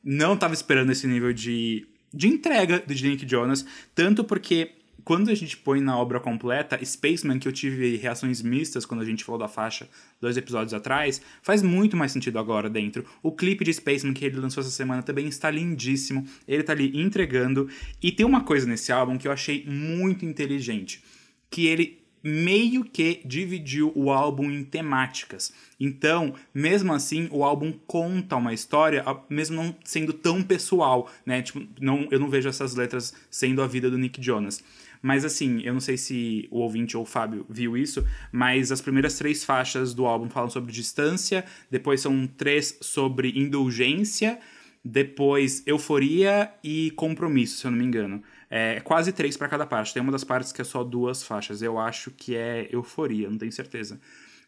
[0.05, 4.70] Não tava esperando esse nível de, de entrega do Nick Jonas, tanto porque
[5.09, 9.07] quando a gente põe na obra completa, Spaceman, que eu tive reações mistas quando a
[9.07, 9.88] gente falou da faixa
[10.21, 13.07] dois episódios atrás, faz muito mais sentido agora dentro.
[13.23, 16.27] O clipe de Spaceman que ele lançou essa semana também está lindíssimo.
[16.47, 17.71] Ele tá ali entregando.
[18.03, 21.03] E tem uma coisa nesse álbum que eu achei muito inteligente.
[21.51, 25.55] Que ele meio que dividiu o álbum em temáticas.
[25.81, 31.40] Então, mesmo assim, o álbum conta uma história, mesmo não sendo tão pessoal, né?
[31.40, 34.62] Tipo, não, eu não vejo essas letras sendo a vida do Nick Jonas.
[35.03, 38.81] Mas assim, eu não sei se o ouvinte ou o Fábio viu isso, mas as
[38.81, 44.39] primeiras três faixas do álbum falam sobre distância, depois são três sobre indulgência,
[44.85, 48.23] depois euforia e compromisso, se eu não me engano.
[48.51, 49.93] É quase três para cada parte.
[49.93, 51.61] Tem uma das partes que é só duas faixas.
[51.61, 54.01] Eu acho que é euforia, não tenho certeza.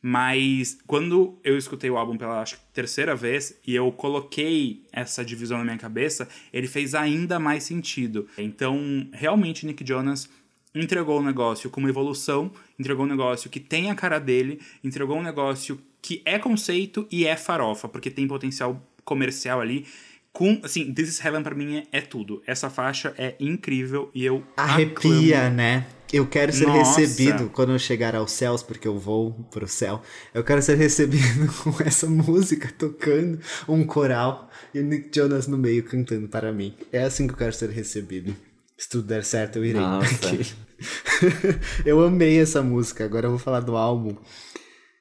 [0.03, 5.59] Mas quando eu escutei o álbum pela acho, terceira vez e eu coloquei essa divisão
[5.59, 8.27] na minha cabeça, ele fez ainda mais sentido.
[8.39, 10.29] Então, realmente, Nick Jonas
[10.75, 15.19] entregou um negócio com uma evolução, entregou um negócio que tem a cara dele, entregou
[15.19, 19.87] um negócio que é conceito e é farofa, porque tem potencial comercial ali.
[20.33, 22.41] Com, assim, This is Heaven pra mim é, tudo.
[22.47, 25.57] Essa faixa é incrível e eu Arrepia, aclamo.
[25.57, 25.87] né?
[26.13, 27.01] Eu quero ser Nossa.
[27.01, 30.03] recebido quando eu chegar aos céus, porque eu vou pro céu.
[30.33, 35.59] Eu quero ser recebido com essa música tocando, um coral e o Nick Jonas no
[35.59, 36.75] meio cantando para mim.
[36.93, 38.35] É assim que eu quero ser recebido.
[38.81, 39.83] Se tudo der certo, eu irei.
[41.85, 43.05] Eu amei essa música.
[43.05, 44.17] Agora eu vou falar do álbum.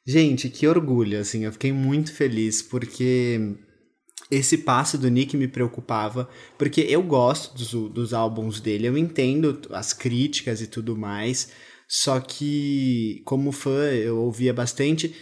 [0.05, 1.45] Gente, que orgulho, assim.
[1.45, 3.55] Eu fiquei muito feliz porque
[4.29, 9.61] esse passo do Nick me preocupava, porque eu gosto dos, dos álbuns dele, eu entendo
[9.71, 11.49] as críticas e tudo mais,
[11.87, 15.15] só que como fã eu ouvia bastante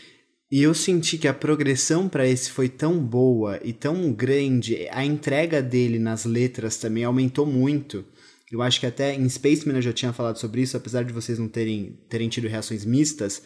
[0.51, 5.05] e eu senti que a progressão para esse foi tão boa e tão grande, a
[5.05, 8.03] entrega dele nas letras também aumentou muito.
[8.51, 11.37] Eu acho que até em Spaceman eu já tinha falado sobre isso, apesar de vocês
[11.37, 13.43] não terem, terem tido reações mistas,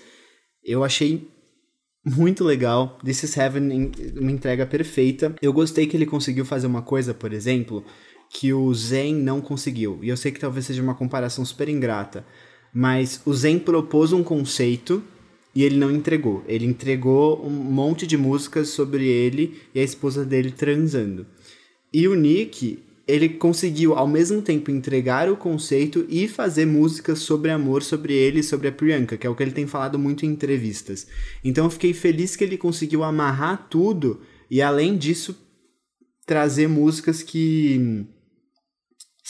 [0.64, 1.28] eu achei
[2.06, 3.00] muito legal.
[3.04, 5.36] This is Heaven, uma entrega perfeita.
[5.42, 7.84] Eu gostei que ele conseguiu fazer uma coisa, por exemplo,
[8.30, 10.00] que o Zen não conseguiu.
[10.02, 12.26] E eu sei que talvez seja uma comparação super ingrata,
[12.74, 15.04] mas o Zen propôs um conceito
[15.54, 16.44] e ele não entregou.
[16.48, 21.26] Ele entregou um monte de músicas sobre ele e a esposa dele transando.
[21.94, 22.80] E o Nick,
[23.12, 28.39] ele conseguiu ao mesmo tempo entregar o conceito e fazer músicas sobre amor, sobre ele
[28.39, 31.06] e sobre a Priyanka, que é o que ele tem falado muito em entrevistas.
[31.43, 35.38] Então eu fiquei feliz que ele conseguiu amarrar tudo e além disso
[36.26, 38.06] trazer músicas que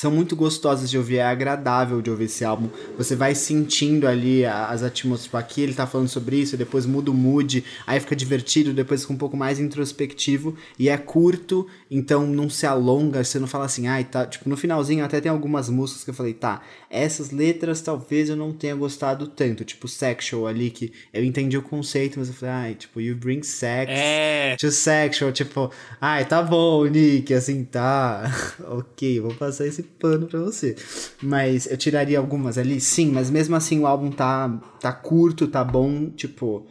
[0.02, 2.70] são muito gostosas de ouvir, é agradável de ouvir esse álbum.
[2.98, 5.26] Você vai sentindo ali as atmosferas.
[5.26, 9.02] Tipo, aqui ele tá falando sobre isso, depois muda o mood, aí fica divertido, depois
[9.02, 13.66] fica um pouco mais introspectivo e é curto, então não se alonga, você não fala
[13.66, 14.26] assim, ai, tá.
[14.26, 18.36] Tipo, no finalzinho até tem algumas músicas que eu falei, tá, essas letras talvez eu
[18.36, 22.56] não tenha gostado tanto, tipo Sexual ali, que eu entendi o conceito, mas eu falei,
[22.56, 28.24] ai, tipo, you bring sex É, to sexual, tipo, ai, tá bom, Nick, assim, tá,
[28.68, 30.76] ok, vou passar esse pano pra você.
[31.22, 34.50] Mas eu tiraria algumas ali, sim, mas mesmo assim o álbum tá,
[34.80, 36.68] tá curto, tá bom, tipo,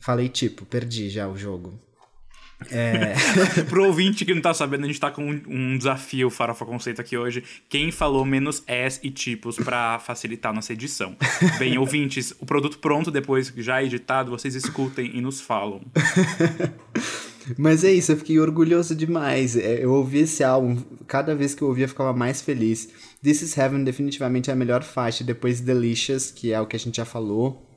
[0.00, 1.84] falei tipo, perdi já o jogo.
[3.68, 7.00] pro ouvinte que não tá sabendo, a gente tá com um, um desafio Farofa Conceito
[7.00, 7.42] aqui hoje.
[7.68, 11.16] Quem falou menos S e tipos pra facilitar nossa edição.
[11.58, 15.82] Bem, ouvintes, o produto pronto, depois já editado, vocês escutem e nos falam.
[17.56, 19.56] Mas é isso, eu fiquei orgulhoso demais.
[19.56, 20.76] É, eu ouvi esse álbum,
[21.06, 22.88] cada vez que eu ouvia eu ficava mais feliz.
[23.22, 26.78] This is Heaven definitivamente é a melhor faixa, depois Delicious, que é o que a
[26.78, 27.70] gente já falou.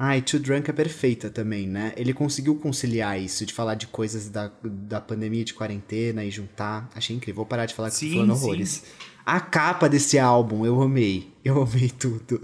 [0.00, 1.92] Ai, Too Drunk é perfeita também, né?
[1.96, 6.88] Ele conseguiu conciliar isso, de falar de coisas da, da pandemia, de quarentena e juntar.
[6.94, 7.38] Achei incrível.
[7.38, 8.68] Vou parar de falar que sim, tô falando horrores.
[8.68, 8.82] Sim.
[9.26, 11.32] A capa desse álbum, eu amei.
[11.44, 12.40] Eu amei tudo.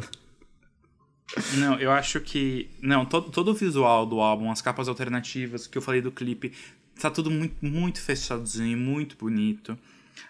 [1.57, 2.69] Não, eu acho que.
[2.81, 6.53] Não, todo, todo o visual do álbum, as capas alternativas, que eu falei do clipe,
[7.01, 9.77] tá tudo muito, muito fechadinho, muito bonito.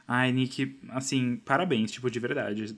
[0.06, 2.76] Ai, Nick, assim, parabéns, tipo, de verdade.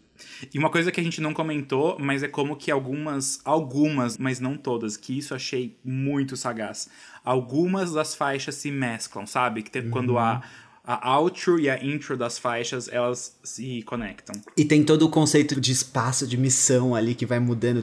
[0.53, 4.41] E uma coisa que a gente não comentou, mas é como que algumas, algumas, mas
[4.41, 6.89] não todas, que isso achei muito sagaz.
[7.25, 9.63] Algumas das faixas se mesclam, sabe?
[9.63, 9.91] Que tem, uhum.
[9.91, 10.43] quando a,
[10.87, 14.41] a outro e a intro das faixas, elas se conectam.
[14.57, 17.83] E tem todo o conceito de espaço, de missão ali que vai mudando,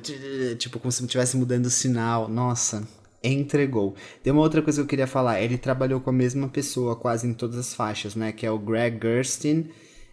[0.57, 2.29] tipo, como se estivesse mudando o sinal.
[2.29, 2.87] Nossa,
[3.21, 3.93] entregou.
[4.23, 5.41] Tem uma outra coisa que eu queria falar.
[5.41, 8.31] Ele trabalhou com a mesma pessoa quase em todas as faixas, né?
[8.31, 9.69] Que é o Greg Gerstein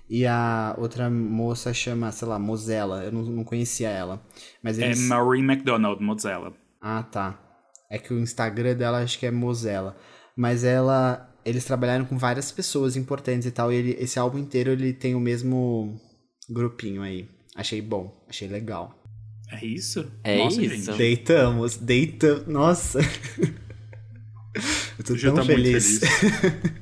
[0.08, 3.04] e a outra moça chama, sei lá, Mozella.
[3.04, 4.20] Eu não, não conhecia ela.
[4.60, 5.00] Mas é eles...
[5.00, 6.52] É Marie McDonald, Mozella.
[6.80, 7.40] Ah, tá.
[7.88, 9.96] É que o Instagram dela acho que é Mozella.
[10.36, 11.29] Mas ela...
[11.44, 13.72] Eles trabalharam com várias pessoas importantes e tal.
[13.72, 16.00] E ele, esse álbum inteiro ele tem o mesmo
[16.48, 17.28] grupinho aí.
[17.56, 18.94] Achei bom, achei legal.
[19.50, 20.10] É isso?
[20.22, 20.86] É Nossa, isso.
[20.86, 20.98] Gente.
[20.98, 22.46] Deitamos, deitamos.
[22.46, 23.00] Nossa.
[24.98, 25.98] Eu tô tão feliz.
[25.98, 26.80] feliz.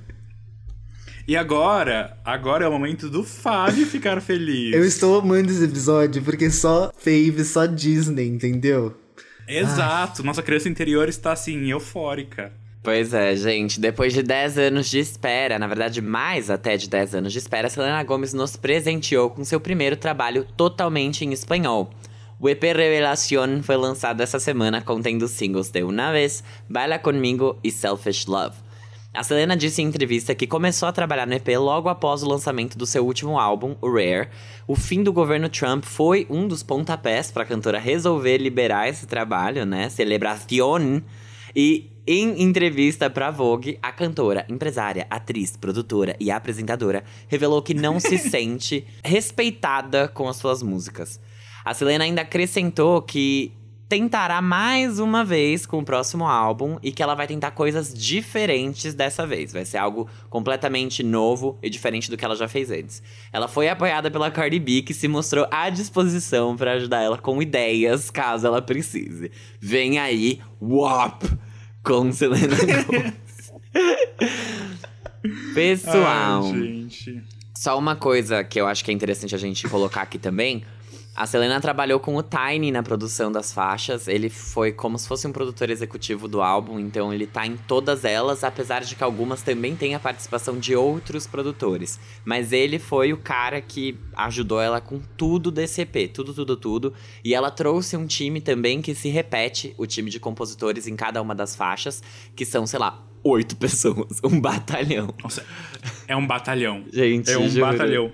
[1.28, 4.74] E agora, agora é o momento do Fábio ficar feliz.
[4.74, 8.98] Eu estou amando esse episódio porque só Fave, só Disney, entendeu?
[9.46, 10.26] Exato, Ai.
[10.26, 12.50] nossa criança interior está assim, eufórica.
[12.88, 13.78] Pois é, gente.
[13.78, 17.68] Depois de 10 anos de espera, na verdade, mais até de 10 anos de espera,
[17.68, 21.90] Selena Gomes nos presenteou com seu primeiro trabalho totalmente em espanhol.
[22.40, 27.58] O EP Revelación foi lançado essa semana contendo os singles de Una Vez, Baila Comigo
[27.62, 28.56] e Selfish Love.
[29.12, 32.78] A Selena disse em entrevista que começou a trabalhar no EP logo após o lançamento
[32.78, 34.30] do seu último álbum, o Rare.
[34.66, 39.06] O fim do governo Trump foi um dos pontapés para a cantora resolver liberar esse
[39.06, 39.90] trabalho, né?
[39.90, 41.02] Celebración.
[41.54, 48.00] E em entrevista para Vogue, a cantora, empresária, atriz, produtora e apresentadora revelou que não
[48.00, 51.20] se sente respeitada com as suas músicas.
[51.62, 53.52] A Selena ainda acrescentou que
[53.90, 58.94] tentará mais uma vez com o próximo álbum e que ela vai tentar coisas diferentes
[58.94, 59.52] dessa vez.
[59.52, 63.02] Vai ser algo completamente novo e diferente do que ela já fez antes.
[63.30, 67.42] Ela foi apoiada pela Cardi B, que se mostrou à disposição para ajudar ela com
[67.42, 69.30] ideias caso ela precise.
[69.60, 71.24] Vem aí, WAP
[71.88, 73.14] com Selena Gomez.
[75.54, 76.86] Pessoal, Ai,
[77.56, 80.62] só uma coisa que eu acho que é interessante a gente colocar aqui também
[81.18, 84.06] a Selena trabalhou com o Tiny na produção das faixas.
[84.06, 88.04] Ele foi como se fosse um produtor executivo do álbum, então ele tá em todas
[88.04, 91.98] elas, apesar de que algumas também têm a participação de outros produtores.
[92.24, 96.94] Mas ele foi o cara que ajudou ela com tudo desse EP, tudo, tudo, tudo.
[97.24, 101.20] E ela trouxe um time também que se repete, o time de compositores em cada
[101.20, 102.00] uma das faixas,
[102.36, 105.12] que são, sei lá, oito pessoas, um batalhão.
[105.20, 105.44] Nossa,
[106.06, 106.84] é um batalhão.
[106.92, 107.66] Gente, é um juro.
[107.66, 108.12] batalhão.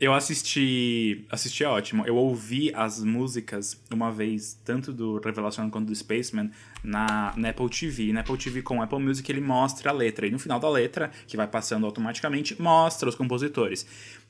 [0.00, 1.26] Eu assisti.
[1.28, 2.06] Assisti é ótimo.
[2.06, 6.50] Eu ouvi as músicas uma vez, tanto do Revelação quanto do Spaceman,
[6.84, 8.12] na, na Apple TV.
[8.12, 10.26] Na Apple TV com Apple Music ele mostra a letra.
[10.26, 13.86] E no final da letra, que vai passando automaticamente, mostra os compositores.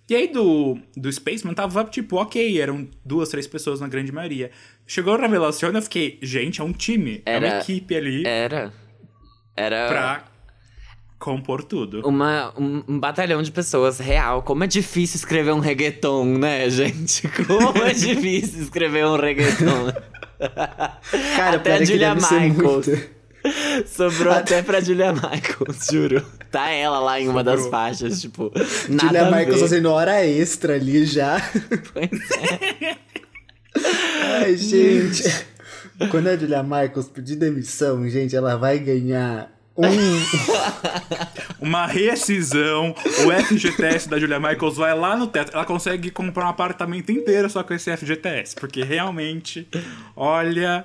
[0.09, 4.51] E aí do, do Spaceman tava tipo, ok, eram duas, três pessoas na grande maioria.
[4.87, 7.21] Chegou a Revelação eu fiquei, gente, é um time.
[7.27, 8.27] Era, é uma equipe ali.
[8.27, 8.73] Era.
[9.55, 9.89] Era.
[9.89, 10.25] Pra
[11.19, 12.07] compor tudo.
[12.07, 14.43] Uma, um, um, batalhão de pessoas real.
[14.43, 17.29] Como é difícil escrever um reggaeton, né, gente?
[17.47, 19.93] Como é difícil escrever um reggaeton.
[21.37, 22.87] Cara, até a Julia Michaels.
[23.87, 26.25] Sobrou até pra Julia Michaels, juro.
[26.51, 27.57] Tá ela lá em uma Sobrou.
[27.57, 28.53] das faixas, tipo.
[28.89, 31.41] Nada Julia Michaels fazendo hora extra ali já.
[31.93, 32.97] Pois é.
[34.43, 35.23] Ai, gente.
[36.11, 41.61] Quando a Julia Michaels pedir demissão, gente, ela vai ganhar um...
[41.67, 42.95] uma rescisão.
[43.25, 45.53] O FGTS da Julia Michaels vai lá no teto.
[45.55, 48.57] Ela consegue comprar um apartamento inteiro só com esse FGTS.
[48.57, 49.69] Porque realmente,
[50.17, 50.85] olha.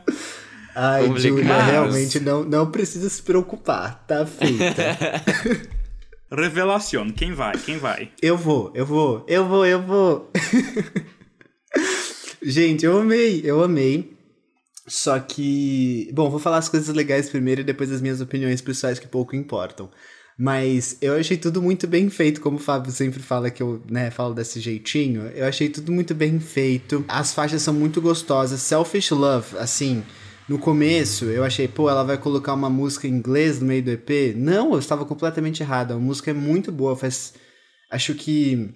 [0.76, 4.04] Ai, Julia, realmente não, não precisa se preocupar.
[4.08, 5.22] Tá feita.
[6.32, 7.10] Revelação.
[7.10, 7.58] Quem vai?
[7.58, 8.10] Quem vai?
[8.22, 10.32] Eu vou, eu vou, eu vou, eu vou.
[12.42, 14.13] Gente, eu amei, eu amei.
[14.88, 16.10] Só que.
[16.14, 19.36] Bom, vou falar as coisas legais primeiro e depois as minhas opiniões pessoais que pouco
[19.36, 19.90] importam.
[20.38, 24.10] Mas eu achei tudo muito bem feito, como o Fábio sempre fala que eu, né,
[24.10, 25.28] falo desse jeitinho.
[25.28, 27.06] Eu achei tudo muito bem feito.
[27.08, 28.60] As faixas são muito gostosas.
[28.62, 30.04] Selfish Love, assim,
[30.50, 33.92] no começo eu achei, pô, ela vai colocar uma música em inglês no meio do
[33.92, 34.36] EP.
[34.36, 35.94] Não, eu estava completamente errado.
[35.94, 37.34] A música é muito boa, faz.
[37.92, 38.74] Acho que.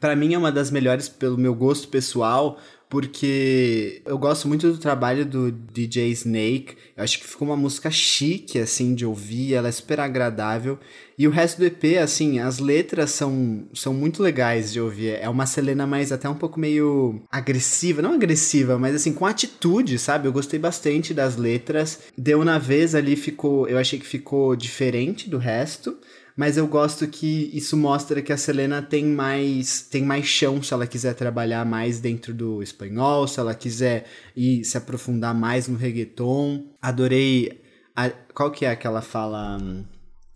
[0.00, 2.58] para mim é uma das melhores pelo meu gosto pessoal,
[2.88, 6.76] porque eu gosto muito do trabalho do DJ Snake.
[6.96, 10.78] Eu acho que ficou uma música chique, assim, de ouvir, ela é super agradável.
[11.18, 15.18] E o resto do EP, assim, as letras são, são muito legais de ouvir.
[15.20, 19.98] É uma Selena mais até um pouco meio agressiva, não agressiva, mas assim, com atitude,
[19.98, 20.28] sabe?
[20.28, 22.00] Eu gostei bastante das letras.
[22.16, 23.68] Deu na vez ali, ficou.
[23.68, 25.98] Eu achei que ficou diferente do resto
[26.38, 30.72] mas eu gosto que isso mostra que a Selena tem mais tem mais chão se
[30.72, 35.76] ela quiser trabalhar mais dentro do espanhol, se ela quiser ir se aprofundar mais no
[35.76, 36.64] reggaeton.
[36.80, 37.60] Adorei
[37.96, 39.58] a, qual que é aquela fala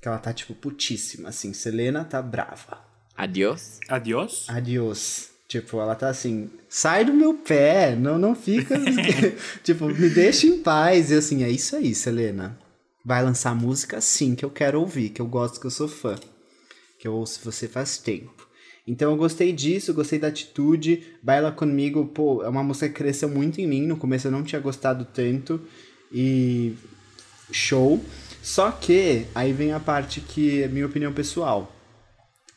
[0.00, 2.80] que ela tá tipo putíssima assim, Selena tá brava.
[3.16, 3.78] Adiós.
[3.88, 4.46] Adiós?
[4.48, 5.30] Adiós.
[5.46, 8.74] Tipo, ela tá assim, sai do meu pé, não, não fica.
[9.62, 11.12] tipo, me deixa em paz.
[11.12, 12.60] E assim, é isso aí, Selena
[13.04, 16.16] vai lançar música sim que eu quero ouvir, que eu gosto, que eu sou fã.
[16.98, 18.48] Que eu ouço você faz tempo.
[18.86, 21.04] Então eu gostei disso, gostei da atitude.
[21.22, 23.86] Baila Comigo, pô, é uma música que cresceu muito em mim.
[23.86, 25.60] No começo eu não tinha gostado tanto.
[26.12, 26.74] E.
[27.50, 28.02] Show.
[28.42, 31.72] Só que aí vem a parte que é minha opinião pessoal.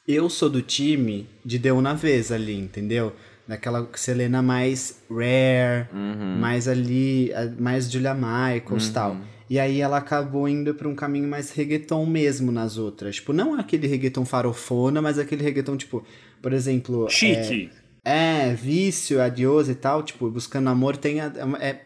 [0.07, 3.13] Eu sou do time de Deu na vez ali, entendeu?
[3.47, 6.37] Daquela Selena mais rare, uhum.
[6.39, 8.93] mais ali, mais Julia Michaels e uhum.
[8.93, 9.17] tal.
[9.49, 13.15] E aí ela acabou indo para um caminho mais reggaeton mesmo nas outras.
[13.15, 16.03] Tipo, não aquele reggaeton farofona, mas aquele reggaeton, tipo,
[16.41, 17.07] por exemplo.
[17.09, 17.69] Chique.
[18.03, 20.01] É, é vício, adiós e tal.
[20.01, 21.21] Tipo, buscando amor tem.
[21.21, 21.85] A, é,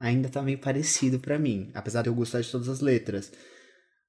[0.00, 1.70] ainda tá meio parecido para mim.
[1.74, 3.30] Apesar de eu gostar de todas as letras.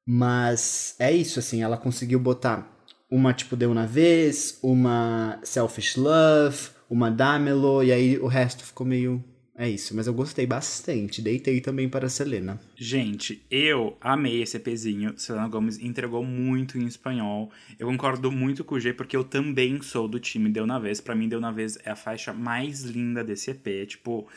[0.07, 2.71] Mas é isso, assim, ela conseguiu botar
[3.09, 8.85] uma tipo Deu na Vez, uma Selfish Love, uma Damelo, e aí o resto ficou
[8.85, 9.23] meio
[9.57, 11.21] é isso, mas eu gostei bastante.
[11.21, 12.59] Deitei também para a Selena.
[12.75, 15.17] Gente, eu amei esse EPzinho.
[15.17, 17.49] Selena Gomes entregou muito em espanhol.
[17.79, 20.99] Eu concordo muito com o G, porque eu também sou do time Deu na Vez.
[20.99, 23.87] Para mim, Deu na Vez é a faixa mais linda desse EP.
[23.87, 24.27] Tipo,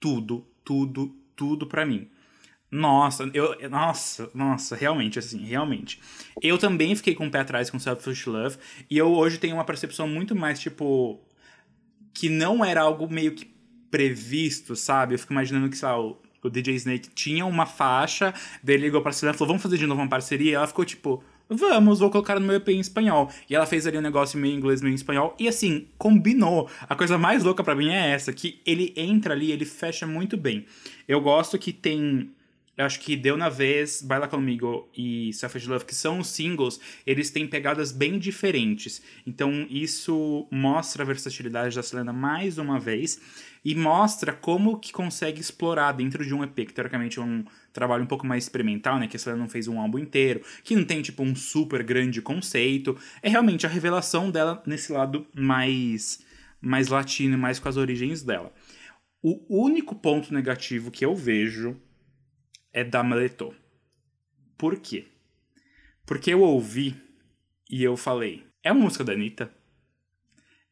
[0.00, 2.08] tudo, tudo, tudo para mim.
[2.68, 3.70] Nossa, eu.
[3.70, 6.00] Nossa, nossa, realmente, assim, realmente.
[6.42, 8.58] Eu também fiquei com o pé atrás com Selfish Love.
[8.90, 11.20] E eu hoje tenho uma percepção muito mais, tipo.
[12.12, 13.55] Que não era algo meio que
[13.90, 15.14] previsto, sabe?
[15.14, 18.32] Eu fico imaginando que, sei lá, o, o DJ Snake tinha uma faixa,
[18.62, 20.50] dele ligou pra Selena e falou, vamos fazer de novo uma parceria?
[20.52, 23.30] E ela ficou tipo, vamos, vou colocar no meu EP em espanhol.
[23.48, 25.34] E ela fez ali um negócio meio inglês, meio espanhol.
[25.38, 26.68] E assim, combinou.
[26.88, 30.36] A coisa mais louca para mim é essa, que ele entra ali, ele fecha muito
[30.36, 30.66] bem.
[31.06, 32.30] Eu gosto que tem
[32.76, 36.78] eu acho que Deu na Vez, Baila Comigo e Selfish Love, que são os singles,
[37.06, 39.02] eles têm pegadas bem diferentes.
[39.26, 43.18] Então isso mostra a versatilidade da Selena mais uma vez
[43.64, 48.04] e mostra como que consegue explorar dentro de um EP, que teoricamente é um trabalho
[48.04, 49.08] um pouco mais experimental, né?
[49.08, 52.20] Que a Selena não fez um álbum inteiro, que não tem tipo um super grande
[52.20, 52.96] conceito.
[53.22, 56.22] É realmente a revelação dela nesse lado mais,
[56.60, 58.52] mais latino, mais com as origens dela.
[59.22, 61.80] O único ponto negativo que eu vejo
[62.76, 63.54] é da Maletô.
[64.58, 65.06] Por quê?
[66.04, 66.94] Porque eu ouvi
[67.70, 69.50] e eu falei, é uma música da Anitta?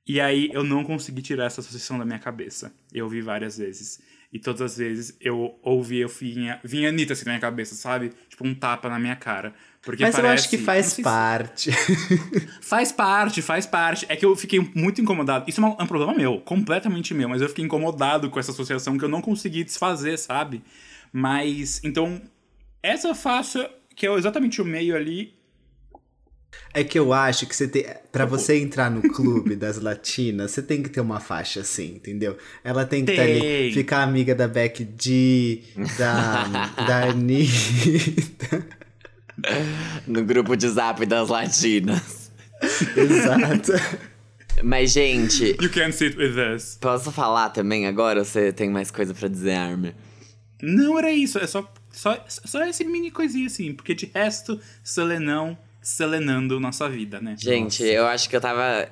[0.07, 2.75] E aí eu não consegui tirar essa associação da minha cabeça.
[2.93, 4.03] Eu ouvi várias vezes.
[4.31, 8.13] E todas as vezes eu ouvi, eu vinha, vinha Anitta assim na minha cabeça, sabe?
[8.29, 9.55] Tipo um tapa na minha cara.
[9.81, 11.73] Porque Mas parece, eu acho que faz parte.
[11.73, 12.07] Se...
[12.61, 14.05] faz parte, faz parte.
[14.11, 15.49] É que eu fiquei muito incomodado.
[15.49, 17.31] Isso é um, é um problema meu, completamente meu.
[17.31, 20.63] Mas eu fiquei incomodado com essa associação que eu não consegui desfazer, sabe?
[21.17, 22.21] Mas, então,
[22.83, 25.33] essa faixa, que é exatamente o meio ali.
[26.73, 27.87] É que eu acho que você tem.
[28.11, 32.37] Pra você entrar no clube das latinas, você tem que ter uma faixa assim, entendeu?
[32.65, 33.21] Ela tem que tem.
[33.21, 35.63] ali, ficar amiga da Beck D,
[35.97, 38.67] da, da Anitta.
[40.09, 42.33] No grupo de zap das latinas.
[42.97, 43.73] Exato.
[44.65, 45.57] Mas, gente.
[45.61, 46.77] You can sit with us.
[46.81, 49.95] Posso falar também agora ou você tem mais coisa para dizer, Armin?
[50.63, 55.59] Não era isso, é só, só, só esse mini coisinha assim, porque de resto, Selenão,
[55.83, 57.37] selenando nossa vida, né?
[57.39, 57.93] Gente, nossa.
[57.93, 58.89] eu acho que eu tava.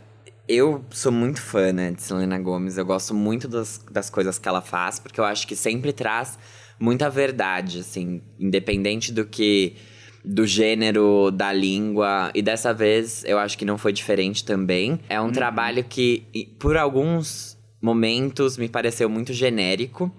[0.46, 2.76] Eu sou muito fã, né, de Selena Gomes.
[2.76, 6.38] Eu gosto muito das, das coisas que ela faz, porque eu acho que sempre traz
[6.78, 9.76] muita verdade, assim, independente do que.
[10.24, 12.30] do gênero, da língua.
[12.34, 15.00] E dessa vez eu acho que não foi diferente também.
[15.08, 15.32] É um uhum.
[15.32, 16.26] trabalho que,
[16.58, 20.12] por alguns momentos, me pareceu muito genérico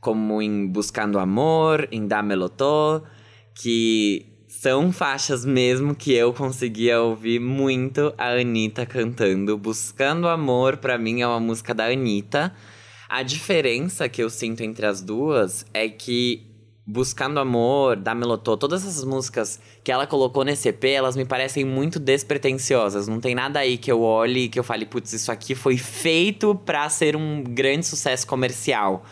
[0.00, 3.02] como em Buscando Amor, em Da Melotó,
[3.54, 9.56] que são faixas mesmo que eu conseguia ouvir muito a Anitta cantando.
[9.56, 12.52] Buscando Amor, para mim, é uma música da Anitta.
[13.08, 16.48] A diferença que eu sinto entre as duas é que
[16.90, 21.62] Buscando Amor, da Melotô, todas essas músicas que ela colocou nesse EP, elas me parecem
[21.62, 23.06] muito despretensiosas.
[23.06, 25.76] Não tem nada aí que eu olhe e que eu fale, putz, isso aqui foi
[25.76, 29.04] feito pra ser um grande sucesso comercial.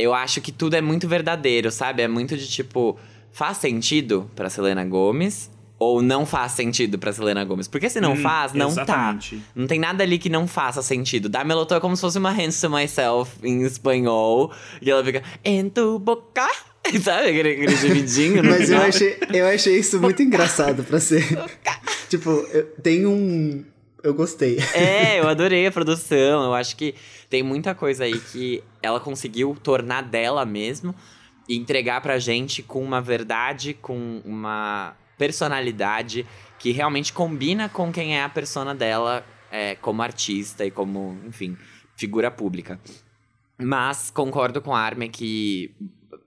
[0.00, 2.02] Eu acho que tudo é muito verdadeiro, sabe?
[2.02, 2.98] É muito de tipo,
[3.32, 7.66] faz sentido pra Selena Gomes ou não faz sentido pra Selena Gomes?
[7.66, 9.36] Porque se não Hum, faz, não exatamente.
[9.36, 9.42] tá.
[9.54, 11.28] Não tem nada ali que não faça sentido.
[11.28, 14.52] Da Melotô é como se fosse uma Hands to Myself em espanhol.
[14.82, 16.46] E ela fica, em tu boca.
[17.02, 18.42] Sabe aquele, aquele gemidinho?
[18.42, 21.24] no Mas eu achei, eu achei isso muito engraçado pra ser.
[22.08, 23.64] tipo, eu, tem um.
[24.02, 24.58] Eu gostei.
[24.74, 26.44] É, eu adorei a produção.
[26.44, 26.94] Eu acho que
[27.28, 30.94] tem muita coisa aí que ela conseguiu tornar dela mesmo
[31.48, 36.26] e entregar pra gente com uma verdade, com uma personalidade
[36.58, 41.56] que realmente combina com quem é a persona dela é, como artista e como, enfim,
[41.96, 42.80] figura pública.
[43.58, 45.74] Mas concordo com a Armin que.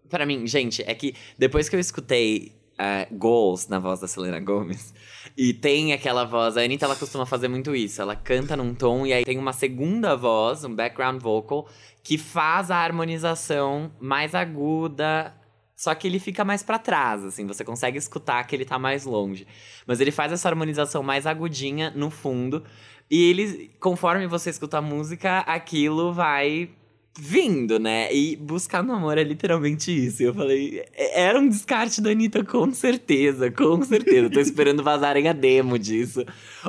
[0.10, 4.40] Pra mim, gente, é que depois que eu escutei é, Goals na voz da Selena
[4.40, 4.94] Gomez,
[5.36, 8.02] e tem aquela voz, a Anitta ela costuma fazer muito isso.
[8.02, 11.68] Ela canta num tom e aí tem uma segunda voz, um background vocal,
[12.04, 15.34] que faz a harmonização mais aguda.
[15.76, 19.06] Só que ele fica mais pra trás, assim, você consegue escutar que ele tá mais
[19.06, 19.48] longe.
[19.88, 22.64] Mas ele faz essa harmonização mais agudinha no fundo.
[23.10, 26.70] E ele, conforme você escuta a música, aquilo vai
[27.18, 28.14] vindo, né?
[28.14, 30.24] E buscar no amor é literalmente isso.
[30.24, 34.30] Eu falei, "É- era um descarte da Anitta, com certeza, com certeza.
[34.30, 36.26] Tô esperando vazarem a demo disso.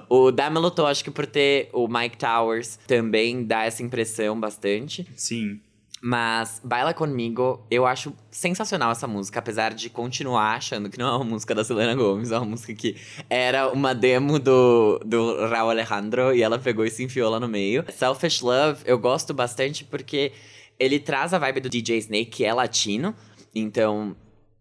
[0.09, 5.07] O da Melotô, acho que por ter o Mike Towers, também dá essa impressão bastante.
[5.17, 5.61] Sim.
[6.07, 11.17] Mas Baila Comigo, eu acho sensacional essa música, apesar de continuar achando que não é
[11.17, 12.95] uma música da Selena Gomez, é uma música que
[13.31, 17.49] era uma demo do, do Raul Alejandro e ela pegou e se enfiou lá no
[17.49, 17.87] meio.
[17.91, 20.33] Selfish Love, eu gosto bastante porque
[20.79, 23.17] ele traz a vibe do DJ Snake, que é latino,
[23.55, 24.15] então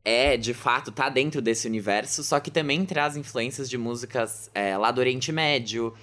[0.06, 4.78] é, de fato, tá dentro desse universo, só que também traz influências de músicas é,
[4.78, 5.94] lá do Oriente Médio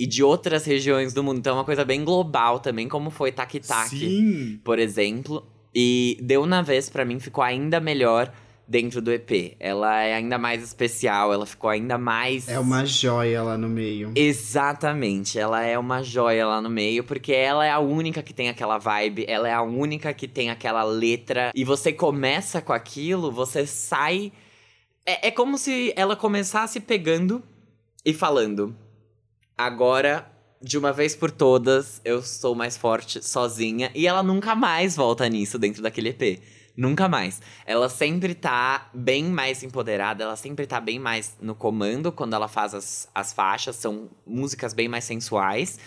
[0.00, 1.40] e de outras regiões do mundo.
[1.40, 5.46] Então é uma coisa bem global também, como foi Taki Taki por exemplo.
[5.74, 8.32] E Deu na Vez, pra mim, ficou ainda melhor
[8.66, 9.56] dentro do EP.
[9.60, 12.48] Ela é ainda mais especial, ela ficou ainda mais.
[12.48, 14.10] É uma joia lá no meio.
[14.16, 18.48] Exatamente, ela é uma joia lá no meio, porque ela é a única que tem
[18.48, 21.52] aquela vibe, ela é a única que tem aquela letra.
[21.54, 24.32] E você começa com aquilo, você sai.
[25.04, 27.42] É, é como se ela começasse pegando
[28.02, 28.74] e falando.
[29.60, 30.26] Agora,
[30.62, 33.90] de uma vez por todas, eu sou mais forte sozinha.
[33.94, 36.40] E ela nunca mais volta nisso dentro daquele EP.
[36.74, 37.42] Nunca mais.
[37.66, 42.48] Ela sempre tá bem mais empoderada, ela sempre tá bem mais no comando quando ela
[42.48, 43.76] faz as, as faixas.
[43.76, 45.78] São músicas bem mais sensuais.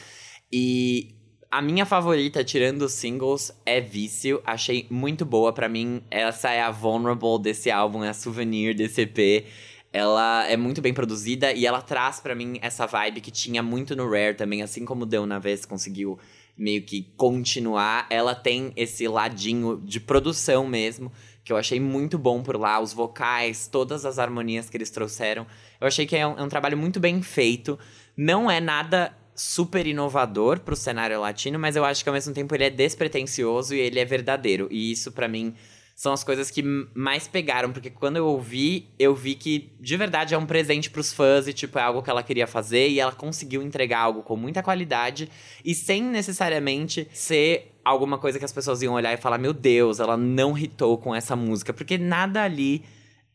[0.51, 1.15] E
[1.49, 4.39] a minha favorita, tirando os singles, é Vício.
[4.45, 5.51] Achei muito boa.
[5.51, 9.47] Pra mim, essa é a Vulnerable desse álbum, é a souvenir desse EP.
[9.93, 13.95] Ela é muito bem produzida e ela traz pra mim essa vibe que tinha muito
[13.95, 16.17] no Rare também, assim como Deu na vez conseguiu
[16.57, 18.07] meio que continuar.
[18.09, 21.11] Ela tem esse ladinho de produção mesmo,
[21.43, 25.45] que eu achei muito bom por lá, os vocais, todas as harmonias que eles trouxeram.
[25.79, 27.77] Eu achei que é um, é um trabalho muito bem feito.
[28.17, 32.53] Não é nada super inovador pro cenário latino, mas eu acho que ao mesmo tempo
[32.55, 34.67] ele é despretensioso e ele é verdadeiro.
[34.71, 35.53] E isso pra mim
[35.95, 36.63] são as coisas que
[36.93, 41.13] mais pegaram, porque quando eu ouvi, eu vi que de verdade é um presente pros
[41.13, 44.35] fãs e tipo é algo que ela queria fazer e ela conseguiu entregar algo com
[44.35, 45.29] muita qualidade
[45.63, 49.99] e sem necessariamente ser alguma coisa que as pessoas iam olhar e falar: "Meu Deus,
[49.99, 52.83] ela não hitou com essa música", porque nada ali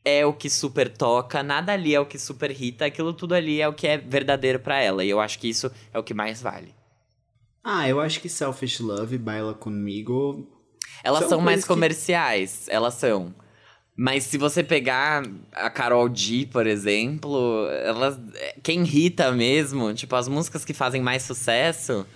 [0.04, 3.60] é o que super toca, nada ali é o que super hita, aquilo tudo ali
[3.60, 5.04] é o que é verdadeiro pra ela.
[5.04, 6.74] E eu acho que isso é o que mais vale.
[7.62, 10.57] Ah, eu acho que Selfish Love Baila Comigo.
[11.02, 13.34] Elas São são, mais coisas que- comerciais, elas são.
[13.96, 15.22] Mas se você pegar
[15.52, 18.18] a Carol D, por exemplo, elas.
[18.62, 22.06] Quem irrita mesmo, tipo, as músicas que fazem mais sucesso,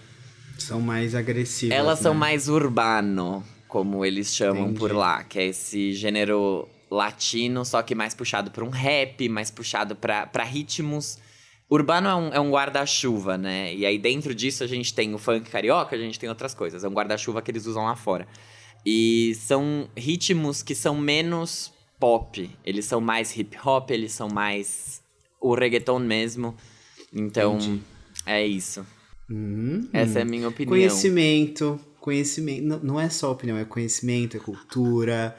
[0.58, 1.76] São mais agressivas.
[1.76, 2.20] elas são né?
[2.20, 4.78] mais urbano, como eles chamam Entendi.
[4.78, 9.50] por lá, que é esse gênero latino, só que mais puxado pra um rap, mais
[9.50, 11.18] puxado pra ritmos.
[11.70, 13.74] Urbano é um, é um guarda-chuva, né?
[13.74, 16.84] E aí dentro disso a gente tem o funk carioca, a gente tem outras coisas.
[16.84, 18.28] É um guarda-chuva que eles usam lá fora.
[18.84, 22.50] E são ritmos que são menos pop.
[22.64, 25.02] Eles são mais hip hop, eles são mais
[25.40, 26.56] o reggaeton mesmo.
[27.12, 27.82] Então, Entendi.
[28.26, 28.84] é isso.
[29.30, 30.30] Uhum, Essa é a uhum.
[30.30, 30.70] minha opinião.
[30.70, 31.80] Conhecimento.
[32.00, 32.62] Conhecimento.
[32.64, 35.36] Não, não é só opinião, é conhecimento, é cultura,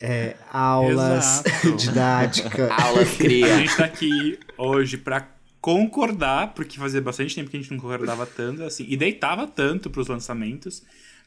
[0.00, 1.76] é aulas, Exato.
[1.76, 2.72] didática.
[2.74, 3.58] Aulas A cria.
[3.58, 5.28] gente tá aqui hoje pra
[5.60, 9.90] concordar, porque fazia bastante tempo que a gente não concordava tanto, assim, e deitava tanto
[9.90, 10.82] pros lançamentos.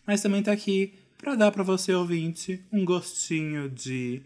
[0.05, 4.22] mas também tá aqui pra dar pra você, ouvinte, um gostinho de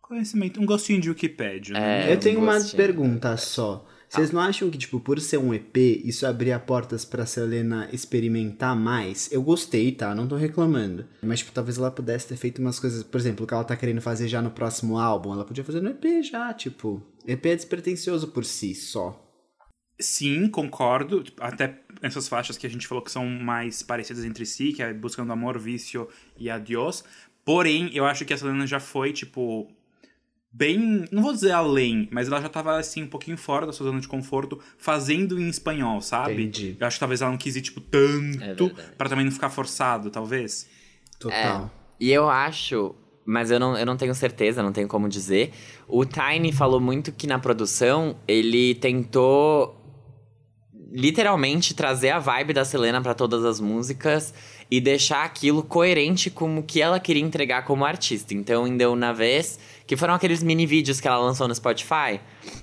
[0.00, 1.74] conhecimento, um gostinho de Wikipédia.
[1.74, 2.08] né?
[2.10, 3.86] É, Eu tenho um uma pergunta só.
[4.08, 8.74] Vocês não acham que, tipo, por ser um EP, isso abria portas pra Selena experimentar
[8.74, 9.30] mais?
[9.30, 10.14] Eu gostei, tá?
[10.14, 11.04] Não tô reclamando.
[11.22, 13.76] Mas, tipo, talvez ela pudesse ter feito umas coisas, por exemplo, o que ela tá
[13.76, 15.34] querendo fazer já no próximo álbum.
[15.34, 17.02] Ela podia fazer no EP já, tipo.
[17.26, 19.27] EP é despretensioso por si só.
[20.00, 21.24] Sim, concordo.
[21.40, 24.92] Até essas faixas que a gente falou que são mais parecidas entre si, que é
[24.94, 27.04] Buscando Amor, Vício e Adiós.
[27.44, 29.66] Porém, eu acho que a Selena já foi, tipo,
[30.52, 31.04] bem.
[31.10, 34.00] Não vou dizer além, mas ela já tava, assim, um pouquinho fora da sua zona
[34.00, 36.42] de conforto, fazendo em espanhol, sabe?
[36.42, 36.76] Entendi.
[36.78, 38.96] Eu acho que talvez ela não quis ir, tipo, É tanto, verdade.
[38.96, 40.68] pra também não ficar forçado, talvez.
[41.18, 41.70] Total.
[41.98, 42.94] E eu acho,
[43.24, 45.52] mas eu não, eu não tenho certeza, não tenho como dizer.
[45.88, 49.74] O Tiny falou muito que na produção ele tentou
[50.90, 54.32] literalmente trazer a vibe da Selena pra todas as músicas
[54.70, 58.34] e deixar aquilo coerente com o que ela queria entregar como artista.
[58.34, 62.20] Então, em Deu na Vez, que foram aqueles mini vídeos que ela lançou no Spotify,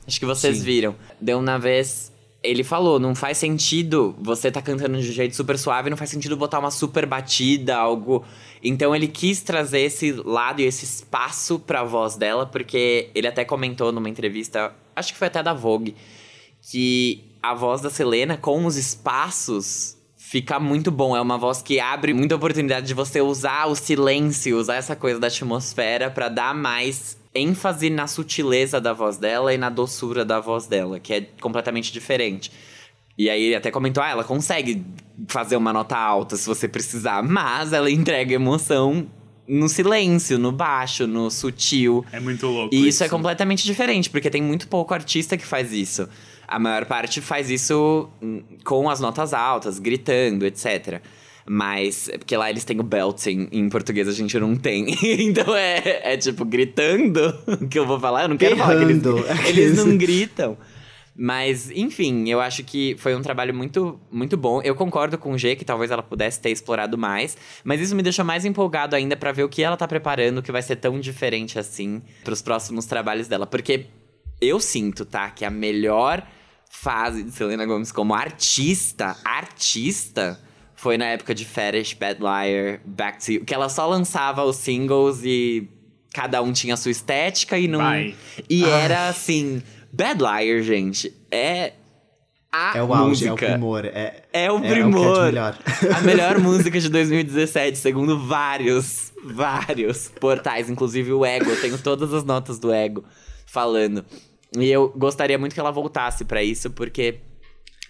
[0.08, 0.64] acho que vocês Sim.
[0.64, 0.96] viram.
[1.20, 2.12] Deu na Vez,
[2.44, 6.10] ele falou, não faz sentido você tá cantando de um jeito super suave, não faz
[6.10, 8.24] sentido botar uma super batida, algo.
[8.64, 13.44] Então ele quis trazer esse lado e esse espaço pra voz dela, porque ele até
[13.44, 15.96] comentou numa entrevista, acho que foi até da Vogue,
[16.72, 21.16] que a voz da Selena com os espaços fica muito bom.
[21.16, 25.20] É uma voz que abre muita oportunidade de você usar o silêncio, usar essa coisa
[25.20, 30.40] da atmosfera pra dar mais ênfase na sutileza da voz dela e na doçura da
[30.40, 32.52] voz dela, que é completamente diferente.
[33.18, 34.84] E aí ele até comentou, ah, ela consegue
[35.28, 39.08] fazer uma nota alta se você precisar, mas ela entrega emoção
[39.48, 42.04] no silêncio, no baixo, no sutil.
[42.12, 42.74] É muito louco.
[42.74, 46.10] E isso é completamente diferente, porque tem muito pouco artista que faz isso.
[46.48, 51.02] A maior parte faz isso hum, com as notas altas, gritando, etc.
[51.48, 54.96] Mas, é porque lá eles têm o belting, em português a gente não tem.
[55.04, 57.34] então é, é tipo, gritando,
[57.70, 59.26] que eu vou falar, eu não quero falar que eles, Berrando.
[59.48, 60.58] eles não gritam.
[61.18, 64.62] Mas, enfim, eu acho que foi um trabalho muito, muito bom.
[64.62, 68.04] Eu concordo com o G que talvez ela pudesse ter explorado mais, mas isso me
[68.04, 71.00] deixou mais empolgado ainda pra ver o que ela tá preparando, que vai ser tão
[71.00, 73.48] diferente assim pros próximos trabalhos dela.
[73.48, 73.86] Porque
[74.48, 76.26] eu sinto, tá, que a melhor
[76.70, 80.40] fase de Selena Gomez como artista, artista,
[80.76, 84.58] foi na época de Fetish, Bad Liar, Back to You, que ela só lançava os
[84.58, 85.68] singles e
[86.14, 87.80] cada um tinha a sua estética e não.
[87.80, 88.16] Vai.
[88.50, 89.62] E era assim.
[89.92, 91.74] Bad Liar, gente, é.
[92.52, 93.52] A É o auge, é o música.
[93.52, 93.86] primor.
[93.86, 95.24] É, É o é- é o que é de primor.
[95.26, 95.58] melhor.
[95.98, 101.50] A melhor música de 2017, segundo vários, vários portais, inclusive o Ego.
[101.50, 103.04] Eu tenho todas as notas do Ego
[103.46, 104.06] falando.
[104.58, 107.20] E eu gostaria muito que ela voltasse pra isso, porque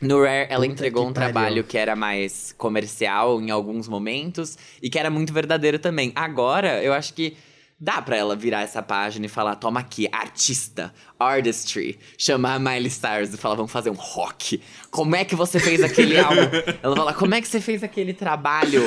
[0.02, 1.32] no Rare ela Puta entregou um pariu.
[1.34, 6.12] trabalho que era mais comercial em alguns momentos e que era muito verdadeiro também.
[6.16, 7.38] Agora, eu acho que
[7.80, 12.90] dá pra ela virar essa página e falar: toma aqui, artista, artistry, chamar a Miley
[12.90, 14.62] Cyrus e falar: vamos fazer um rock.
[14.92, 16.42] Como é que você fez aquele álbum?
[16.84, 18.82] Ela fala: como é que você fez aquele trabalho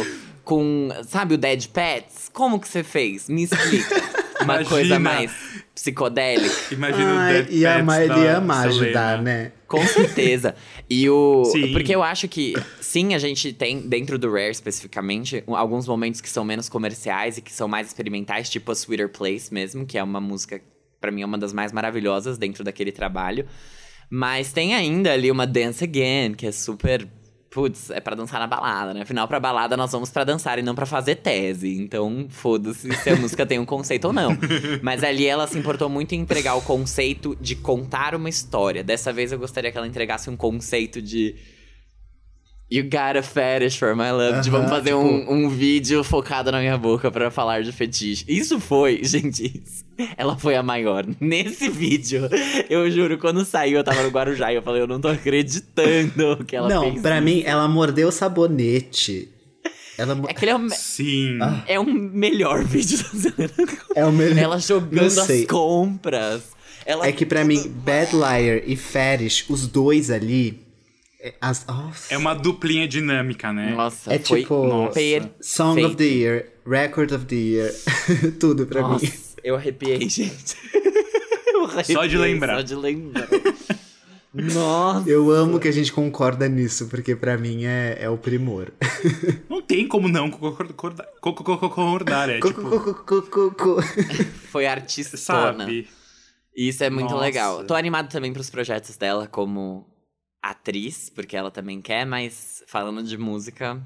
[0.45, 2.31] com, sabe, o Dead Pets?
[2.33, 3.29] Como que você fez?
[3.29, 3.97] Me explica.
[4.41, 4.69] Uma Imagina.
[4.69, 5.33] coisa mais
[5.79, 6.55] psicodélica.
[6.73, 8.69] Imagina o Ai, Dead e a Pets Miley da ama Selena.
[8.69, 9.53] ajudar, né?
[9.67, 10.55] Com certeza.
[10.91, 11.45] E o.
[11.45, 11.73] Sim.
[11.73, 16.29] Porque eu acho que, sim, a gente tem, dentro do Rare especificamente, alguns momentos que
[16.29, 20.03] são menos comerciais e que são mais experimentais, tipo a Sweeter Place mesmo, que é
[20.03, 20.61] uma música,
[21.01, 23.47] pra mim, é uma das mais maravilhosas dentro daquele trabalho.
[24.11, 27.07] Mas tem ainda ali uma Dance Again, que é super.
[27.59, 29.01] Putz, é pra dançar na balada, né?
[29.01, 31.77] Afinal, pra balada nós vamos pra dançar e não pra fazer tese.
[31.77, 34.31] Então, foda-se se a música tem um conceito ou não.
[34.81, 38.85] Mas ali ela se importou muito em entregar o conceito de contar uma história.
[38.85, 41.35] Dessa vez eu gostaria que ela entregasse um conceito de.
[42.71, 44.43] You got a fetish for my love.
[44.43, 47.73] de Aham, vamos fazer tipo- um, um vídeo focado na minha boca pra falar de
[47.73, 48.25] fetiche.
[48.29, 49.45] Isso foi, gente.
[49.65, 49.87] Isso.
[50.17, 51.07] Ela foi a maior.
[51.19, 52.29] Nesse vídeo,
[52.69, 56.45] eu juro, quando saiu, eu tava no Guarujá e eu falei, eu não tô acreditando
[56.47, 57.25] que ela não, fez pra isso.
[57.25, 59.29] mim, ela mordeu o sabonete.
[59.97, 61.39] Ela Aquele é o, Sim.
[61.43, 61.65] Ah.
[61.67, 63.53] é o melhor vídeo da Selena
[63.97, 64.39] é o melhor.
[64.39, 66.43] Ela jogando Não as compras.
[66.87, 70.61] Ela É que pra mim, Bad Liar e Fetish, os dois ali.
[71.21, 71.65] É- As.
[72.11, 73.73] É uma duplinha dinâmica, né?
[73.75, 74.99] Nossa, É foi tipo- Nossa.
[75.41, 77.75] Song of the Year, Record of the Year,
[78.39, 79.13] tudo pra Nossa, mim.
[79.43, 80.57] eu arrepiei, gente.
[81.59, 82.55] Eu arrepiei, Só de lembrar.
[82.57, 83.29] Só de lembrar.
[84.33, 85.09] Nossa.
[85.11, 88.71] Eu amo que a gente concorda nisso, porque pra mim é, é o primor.
[89.51, 91.07] Não tem como não concordar.
[91.21, 93.83] co- co- co- concordar é tipo.
[94.53, 95.17] Foi artista.
[95.17, 95.89] sabe?
[96.55, 97.25] E isso é muito Nossa.
[97.25, 97.65] legal.
[97.65, 99.85] Tô animado também pros projetos dela como
[100.43, 103.81] atriz, porque ela também quer, mas falando de música,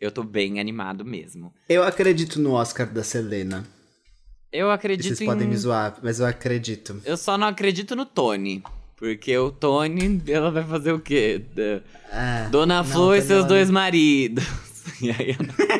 [0.00, 1.52] Eu tô bem animado mesmo.
[1.68, 3.64] Eu acredito no Oscar da Selena.
[4.52, 5.24] Eu acredito Vocês em...
[5.24, 7.00] podem me zoar, mas eu acredito.
[7.04, 8.62] Eu só não acredito no Tony.
[8.96, 11.42] Porque o Tony, ela vai fazer o quê?
[12.12, 14.44] Ah, Dona não, Flor e seus dois maridos.
[15.00, 15.34] E aí,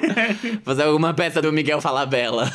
[0.64, 2.50] fazer alguma peça do Miguel Falabella.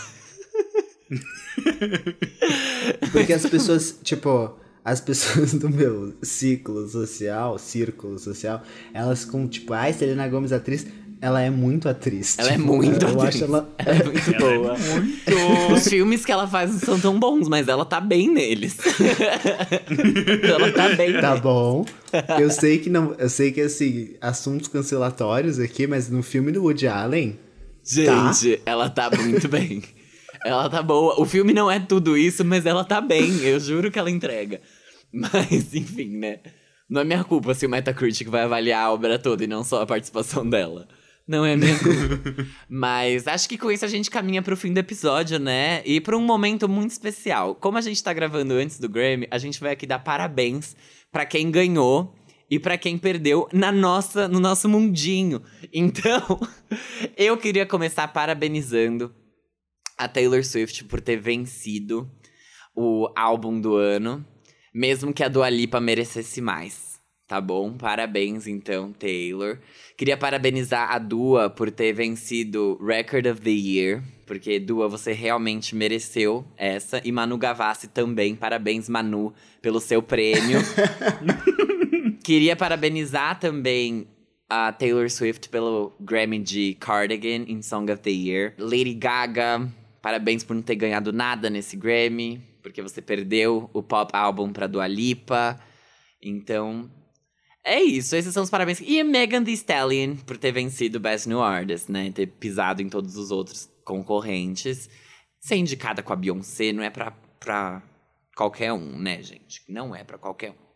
[3.11, 4.57] Porque as pessoas, tipo,
[4.91, 8.61] as pessoas do meu ciclo social, círculo social,
[8.93, 10.87] elas com, tipo, ai, Selena Gomes atriz,
[11.21, 12.37] ela é muito atriz.
[12.39, 13.35] Ela é tipo, muito eu atriz.
[13.35, 13.69] acho ela.
[13.77, 14.77] Ela é muito boa.
[14.77, 15.73] Muito.
[15.73, 18.77] Os filmes que ela faz não são tão bons, mas ela tá bem neles.
[20.43, 21.41] ela tá bem Tá neles.
[21.41, 21.85] bom.
[22.39, 23.13] Eu sei que não.
[23.17, 27.37] Eu sei que assim, assuntos cancelatórios aqui, mas no filme do Woody Allen.
[27.83, 29.83] Gente, ela tá muito bem.
[30.45, 31.19] Ela tá boa.
[31.19, 33.39] O filme não é tudo isso, mas ela tá bem.
[33.43, 34.61] Eu juro que ela entrega.
[35.11, 36.39] Mas, enfim, né?
[36.89, 39.81] Não é minha culpa se o Metacritic vai avaliar a obra toda e não só
[39.81, 40.87] a participação dela.
[41.27, 42.47] Não é minha culpa.
[42.67, 45.83] Mas acho que com isso a gente caminha pro fim do episódio, né?
[45.85, 47.53] E pra um momento muito especial.
[47.53, 50.75] Como a gente tá gravando antes do Grammy, a gente vai aqui dar parabéns
[51.11, 52.15] pra quem ganhou
[52.49, 55.43] e pra quem perdeu na nossa, no nosso mundinho.
[55.71, 56.39] Então,
[57.15, 59.13] eu queria começar parabenizando
[59.95, 62.09] a Taylor Swift por ter vencido
[62.75, 64.25] o álbum do ano,
[64.73, 66.89] mesmo que a Dua Lipa merecesse mais.
[67.29, 67.73] Tá bom?
[67.73, 69.59] Parabéns então, Taylor.
[69.95, 75.75] Queria parabenizar a Dua por ter vencido Record of the Year, porque Dua, você realmente
[75.75, 76.99] mereceu essa.
[77.05, 78.35] E Manu Gavassi também.
[78.35, 80.59] Parabéns, Manu, pelo seu prêmio.
[82.25, 84.07] Queria parabenizar também
[84.49, 88.55] a Taylor Swift pelo Grammy de Cardigan em Song of the Year.
[88.57, 89.69] Lady Gaga,
[90.01, 94.67] parabéns por não ter ganhado nada nesse Grammy, porque você perdeu o pop album pra
[94.67, 95.59] Dua Lipa.
[96.21, 96.89] Então,
[97.63, 98.81] é isso, esses são os parabéns.
[98.81, 102.11] E a Megan Thee Stallion por ter vencido Best New Artist, né?
[102.11, 104.89] Ter pisado em todos os outros concorrentes.
[105.39, 107.81] Ser indicada com a Beyoncé não é pra, pra
[108.35, 109.61] qualquer um, né, gente?
[109.69, 110.69] Não é pra qualquer um.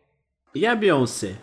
[0.55, 1.37] E a Beyoncé?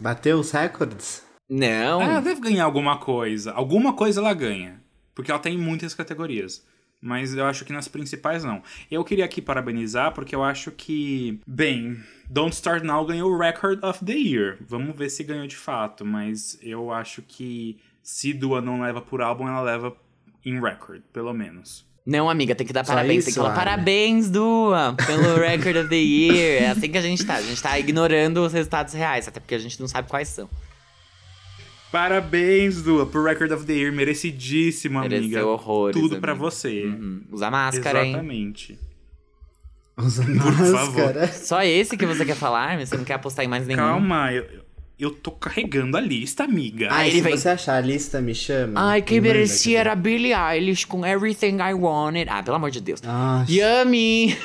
[0.00, 1.24] Bateu os recordes?
[1.48, 2.00] Não.
[2.00, 3.52] Ah, ela deve ganhar alguma coisa.
[3.52, 4.82] Alguma coisa ela ganha.
[5.14, 6.66] Porque ela tem muitas categorias.
[7.00, 8.62] Mas eu acho que nas principais não.
[8.90, 11.40] Eu queria aqui parabenizar porque eu acho que.
[11.46, 14.58] Bem, Don't Start Now ganhou o Record of the Year.
[14.66, 16.04] Vamos ver se ganhou de fato.
[16.04, 19.94] Mas eu acho que se Dua não leva por álbum, ela leva
[20.44, 21.84] em record, pelo menos.
[22.06, 23.24] Não, amiga, tem que dar Só parabéns.
[23.24, 23.56] tem isso, que falar Ana?
[23.58, 26.62] parabéns, Dua, pelo Record of the Year.
[26.62, 27.34] É assim que a gente tá.
[27.34, 30.48] A gente tá ignorando os resultados reais, até porque a gente não sabe quais são.
[31.96, 33.90] Parabéns, Dua, pro Record of the Year.
[33.90, 35.16] Merecidíssimo, amiga.
[35.18, 35.98] Mereceu horrores.
[35.98, 36.44] Tudo pra amiga.
[36.50, 36.84] você.
[36.84, 37.22] Uhum.
[37.32, 38.10] Usa máscara, hein?
[38.10, 38.78] Exatamente.
[39.96, 40.72] Usa favor.
[40.72, 41.26] máscara.
[41.28, 42.78] Só esse que você quer falar?
[42.78, 43.78] Você não quer apostar em mais nenhum?
[43.78, 44.44] Calma, eu,
[44.98, 46.88] eu tô carregando a lista, amiga.
[47.00, 48.78] Ele se vem- você achar a lista, me chama.
[48.90, 52.28] Ai, quem Me merecia era a Billie Eilish com Everything I Wanted.
[52.28, 53.00] Ah, pelo amor de Deus.
[53.06, 54.36] Ah, Yummy!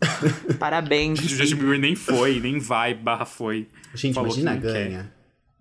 [0.58, 1.18] Parabéns.
[1.20, 3.68] O Justin Bieber nem foi, nem vai, barra foi.
[3.94, 5.12] gente, Falou que imagina não quer.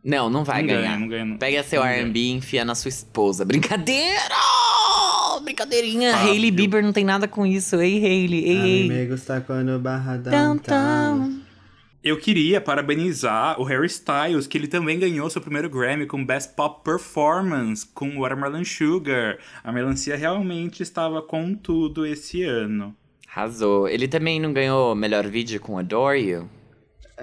[0.03, 0.81] Não, não vai Não ganhar.
[0.81, 1.37] ganha, não ganha, não.
[1.37, 3.45] Pega seu R&B e enfia na sua esposa.
[3.45, 4.35] Brincadeira!
[5.43, 6.13] Brincadeirinha.
[6.13, 6.29] Fábio.
[6.31, 7.75] Hailey Bieber não tem nada com isso.
[7.81, 8.43] Ei, Hailey.
[8.45, 8.87] Ei, ei.
[8.89, 10.17] me gusta quando barra.
[10.17, 11.39] Downtown.
[12.03, 16.53] Eu queria parabenizar o Harry Styles, que ele também ganhou seu primeiro Grammy com Best
[16.53, 19.37] Pop Performance com Watermelon Sugar.
[19.63, 22.93] A melancia realmente estava com tudo esse ano.
[23.33, 23.87] Arrasou.
[23.87, 26.49] Ele também não ganhou melhor vídeo com Adore You?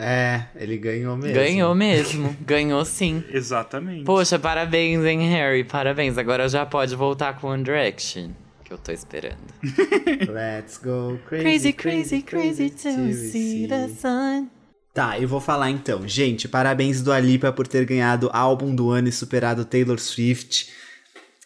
[0.02, 1.34] É, ele ganhou mesmo.
[1.34, 2.36] Ganhou mesmo.
[2.40, 3.22] ganhou sim.
[3.30, 4.04] Exatamente.
[4.04, 5.62] Poxa, parabéns, hein, Harry?
[5.62, 6.16] Parabéns.
[6.16, 8.30] Agora já pode voltar com One Direction.
[8.64, 9.36] Que eu tô esperando.
[10.32, 14.48] Let's go crazy, crazy, crazy, to see the sun.
[14.94, 16.08] Tá, eu vou falar então.
[16.08, 20.72] Gente, parabéns do Alipa por ter ganhado álbum do ano e superado Taylor Swift.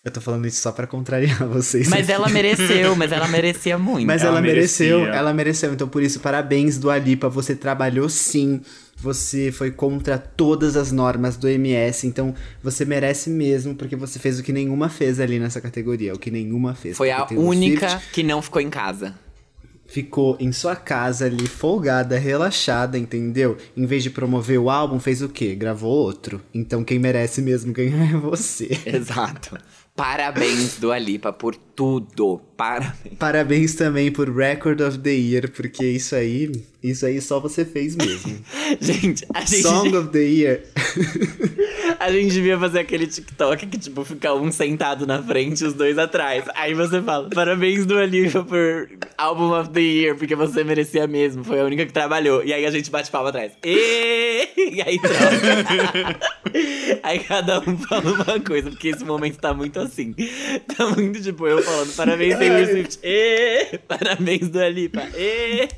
[0.05, 1.89] Eu tô falando isso só pra contrariar vocês.
[1.89, 2.13] Mas aqui.
[2.13, 4.07] ela mereceu, mas ela merecia muito.
[4.07, 5.19] Mas Ela ela, mereceu, merecia.
[5.19, 5.73] ela mereceu.
[5.73, 7.29] Então, por isso, parabéns do Alipa.
[7.31, 8.61] Você trabalhou sim.
[8.99, 12.07] Você foi contra todas as normas do MS.
[12.07, 16.13] Então, você merece mesmo, porque você fez o que nenhuma fez ali nessa categoria.
[16.15, 16.97] O que nenhuma fez.
[16.97, 19.15] Foi a única Swift que não ficou em casa.
[19.87, 23.57] ficou em sua casa ali, folgada, relaxada, entendeu?
[23.77, 25.55] Em vez de promover o álbum, fez o quê?
[25.55, 26.41] Gravou outro.
[26.53, 28.69] Então, quem merece mesmo ganhar é você.
[28.87, 29.57] Exato.
[29.97, 32.41] Parabéns, Dua Lipa, por tudo.
[32.57, 33.17] Parabéns.
[33.17, 36.51] Parabéns também por Record of the Year, porque isso aí,
[36.83, 38.37] isso aí só você fez mesmo.
[38.81, 40.63] Gente, a gente, Song of the Year.
[42.01, 45.75] a gente devia fazer aquele TikTok que, tipo, fica um sentado na frente e os
[45.75, 46.45] dois atrás.
[46.57, 51.45] Aí você fala, parabéns, Dua Lipa, por Album of the Year, porque você merecia mesmo.
[51.45, 52.45] Foi a única que trabalhou.
[52.45, 53.53] E aí a gente bate palma atrás.
[53.65, 56.19] E, e aí troca.
[57.03, 60.15] Aí cada um fala uma coisa, porque esse momento tá muito assim.
[60.77, 62.99] Tá muito tipo eu falando parabéns Taylor Swift.
[63.03, 63.79] Ê!
[63.87, 65.03] Parabéns do Alipa.
[65.15, 65.69] Ê!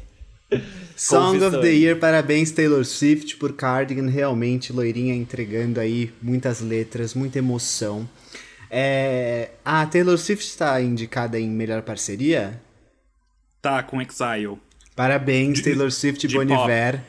[0.97, 7.15] Song of the Year, parabéns Taylor Swift por Cardigan, realmente loirinha entregando aí muitas letras,
[7.15, 8.09] muita emoção.
[8.71, 9.51] É...
[9.65, 12.61] A Taylor Swift está indicada em melhor parceria?
[13.61, 14.59] Tá, com Exile.
[14.95, 17.03] Parabéns Taylor Swift e de Bon Iver.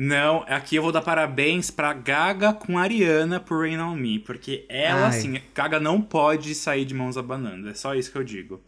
[0.00, 4.64] Não, aqui eu vou dar parabéns pra Gaga com Ariana por Rain On Me, porque
[4.68, 5.08] ela, Ai.
[5.08, 8.60] assim, Gaga não pode sair de mãos abanando, é só isso que eu digo.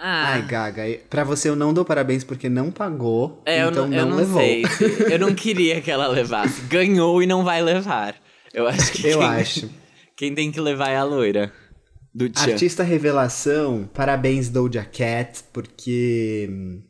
[0.00, 3.86] Ah, Ai, Gaga, pra você eu não dou parabéns porque não pagou, é, eu então
[3.86, 4.40] não, eu não, não levou.
[4.40, 4.64] sei.
[4.66, 6.62] se- Eu não queria que ela levasse.
[6.62, 8.14] Ganhou e não vai levar.
[8.54, 9.70] Eu acho que Eu quem, acho.
[10.16, 11.52] quem tem que levar é a loira.
[12.14, 12.52] Do Tchan.
[12.52, 16.82] Artista revelação, parabéns Doja Cat, porque hum,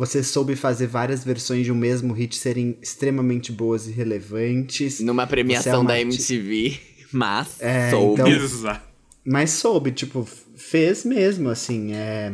[0.00, 4.98] você soube fazer várias versões de um mesmo hit serem extremamente boas e relevantes.
[4.98, 6.80] Numa é premiação uma da MTV.
[7.12, 8.22] Mas, É, soube.
[8.32, 8.80] então-.
[9.26, 10.26] Mas soube, tipo,
[10.56, 12.32] fez mesmo, assim, é...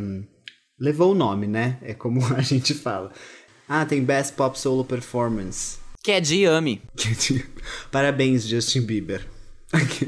[0.78, 1.78] Levou o nome, né?
[1.82, 3.10] É como a gente fala.
[3.68, 5.78] Ah, tem Best Pop Solo Performance.
[6.04, 6.80] Que é de Yami.
[7.90, 9.26] Parabéns, Justin Bieber.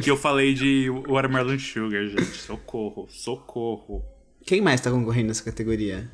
[0.01, 2.37] Que eu falei de Watermelon Sugar, gente.
[2.37, 4.05] Socorro, socorro.
[4.47, 6.09] Quem mais tá concorrendo nessa categoria?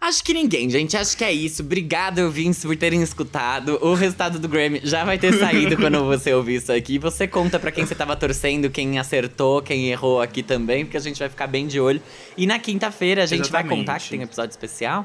[0.00, 0.96] Acho que ninguém, gente.
[0.96, 1.62] Acho que é isso.
[1.62, 3.78] Obrigado, ouvintes, por terem escutado.
[3.82, 6.98] O resultado do Grammy já vai ter saído quando você ouvir isso aqui.
[6.98, 11.00] Você conta pra quem você tava torcendo, quem acertou, quem errou aqui também, porque a
[11.00, 12.00] gente vai ficar bem de olho.
[12.36, 13.80] E na quinta-feira a gente vai Exatamente.
[13.86, 15.04] contar que tem um episódio especial.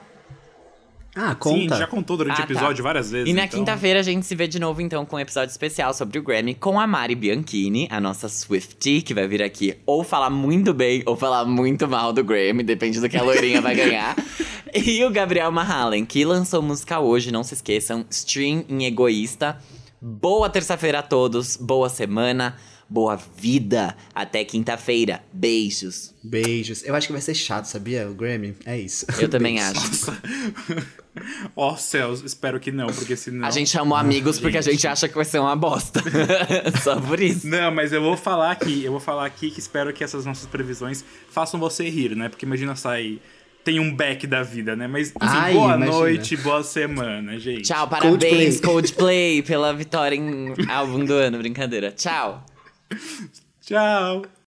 [1.16, 1.78] Ah, Sim, conta.
[1.78, 2.84] já contou durante Ah, o episódio tá.
[2.84, 3.30] várias vezes.
[3.30, 5.94] E na então- quinta-feira a gente se vê de novo, então, com um episódio especial
[5.94, 10.04] sobre o Grammy com a Mari Bianchini, a nossa Swiftie, que vai vir aqui ou
[10.04, 13.76] falar muito bem ou falar muito mal do Grammy, depende do que a loirinha vai
[13.76, 14.16] ganhar.
[14.76, 19.60] E o Gabriel Mahalen, que lançou música hoje, não se esqueçam, Stream em Egoísta.
[20.02, 22.56] Boa terça-feira a todos, boa semana,
[22.90, 23.96] boa vida.
[24.16, 25.24] Até quinta-feira.
[25.32, 26.16] Beijos.
[26.24, 26.84] Beijos.
[26.84, 28.10] Eu acho que vai ser chato, sabia?
[28.10, 28.56] O Grammy.
[28.66, 29.06] É isso.
[29.20, 30.10] Eu também Beijos.
[30.10, 30.94] acho.
[31.56, 33.48] Ó céus, espero que não, porque senão...
[33.48, 36.02] A gente chamou amigos porque a gente acha que vai ser uma bosta.
[36.84, 37.48] Só por isso.
[37.48, 40.46] Não, mas eu vou falar aqui, eu vou falar aqui que espero que essas nossas
[40.46, 42.30] previsões façam você rir, né?
[42.30, 43.22] Porque imagina sair...
[43.64, 44.88] Tem um back da vida, né?
[44.88, 45.98] Mas, enfim, Ai, boa imagina.
[45.98, 47.62] noite, boa semana, gente.
[47.62, 48.60] Tchau, parabéns, Coldplay.
[48.60, 51.38] Coldplay, pela vitória em álbum do ano.
[51.38, 51.90] Brincadeira.
[51.90, 52.46] Tchau.
[53.62, 54.24] Tchau.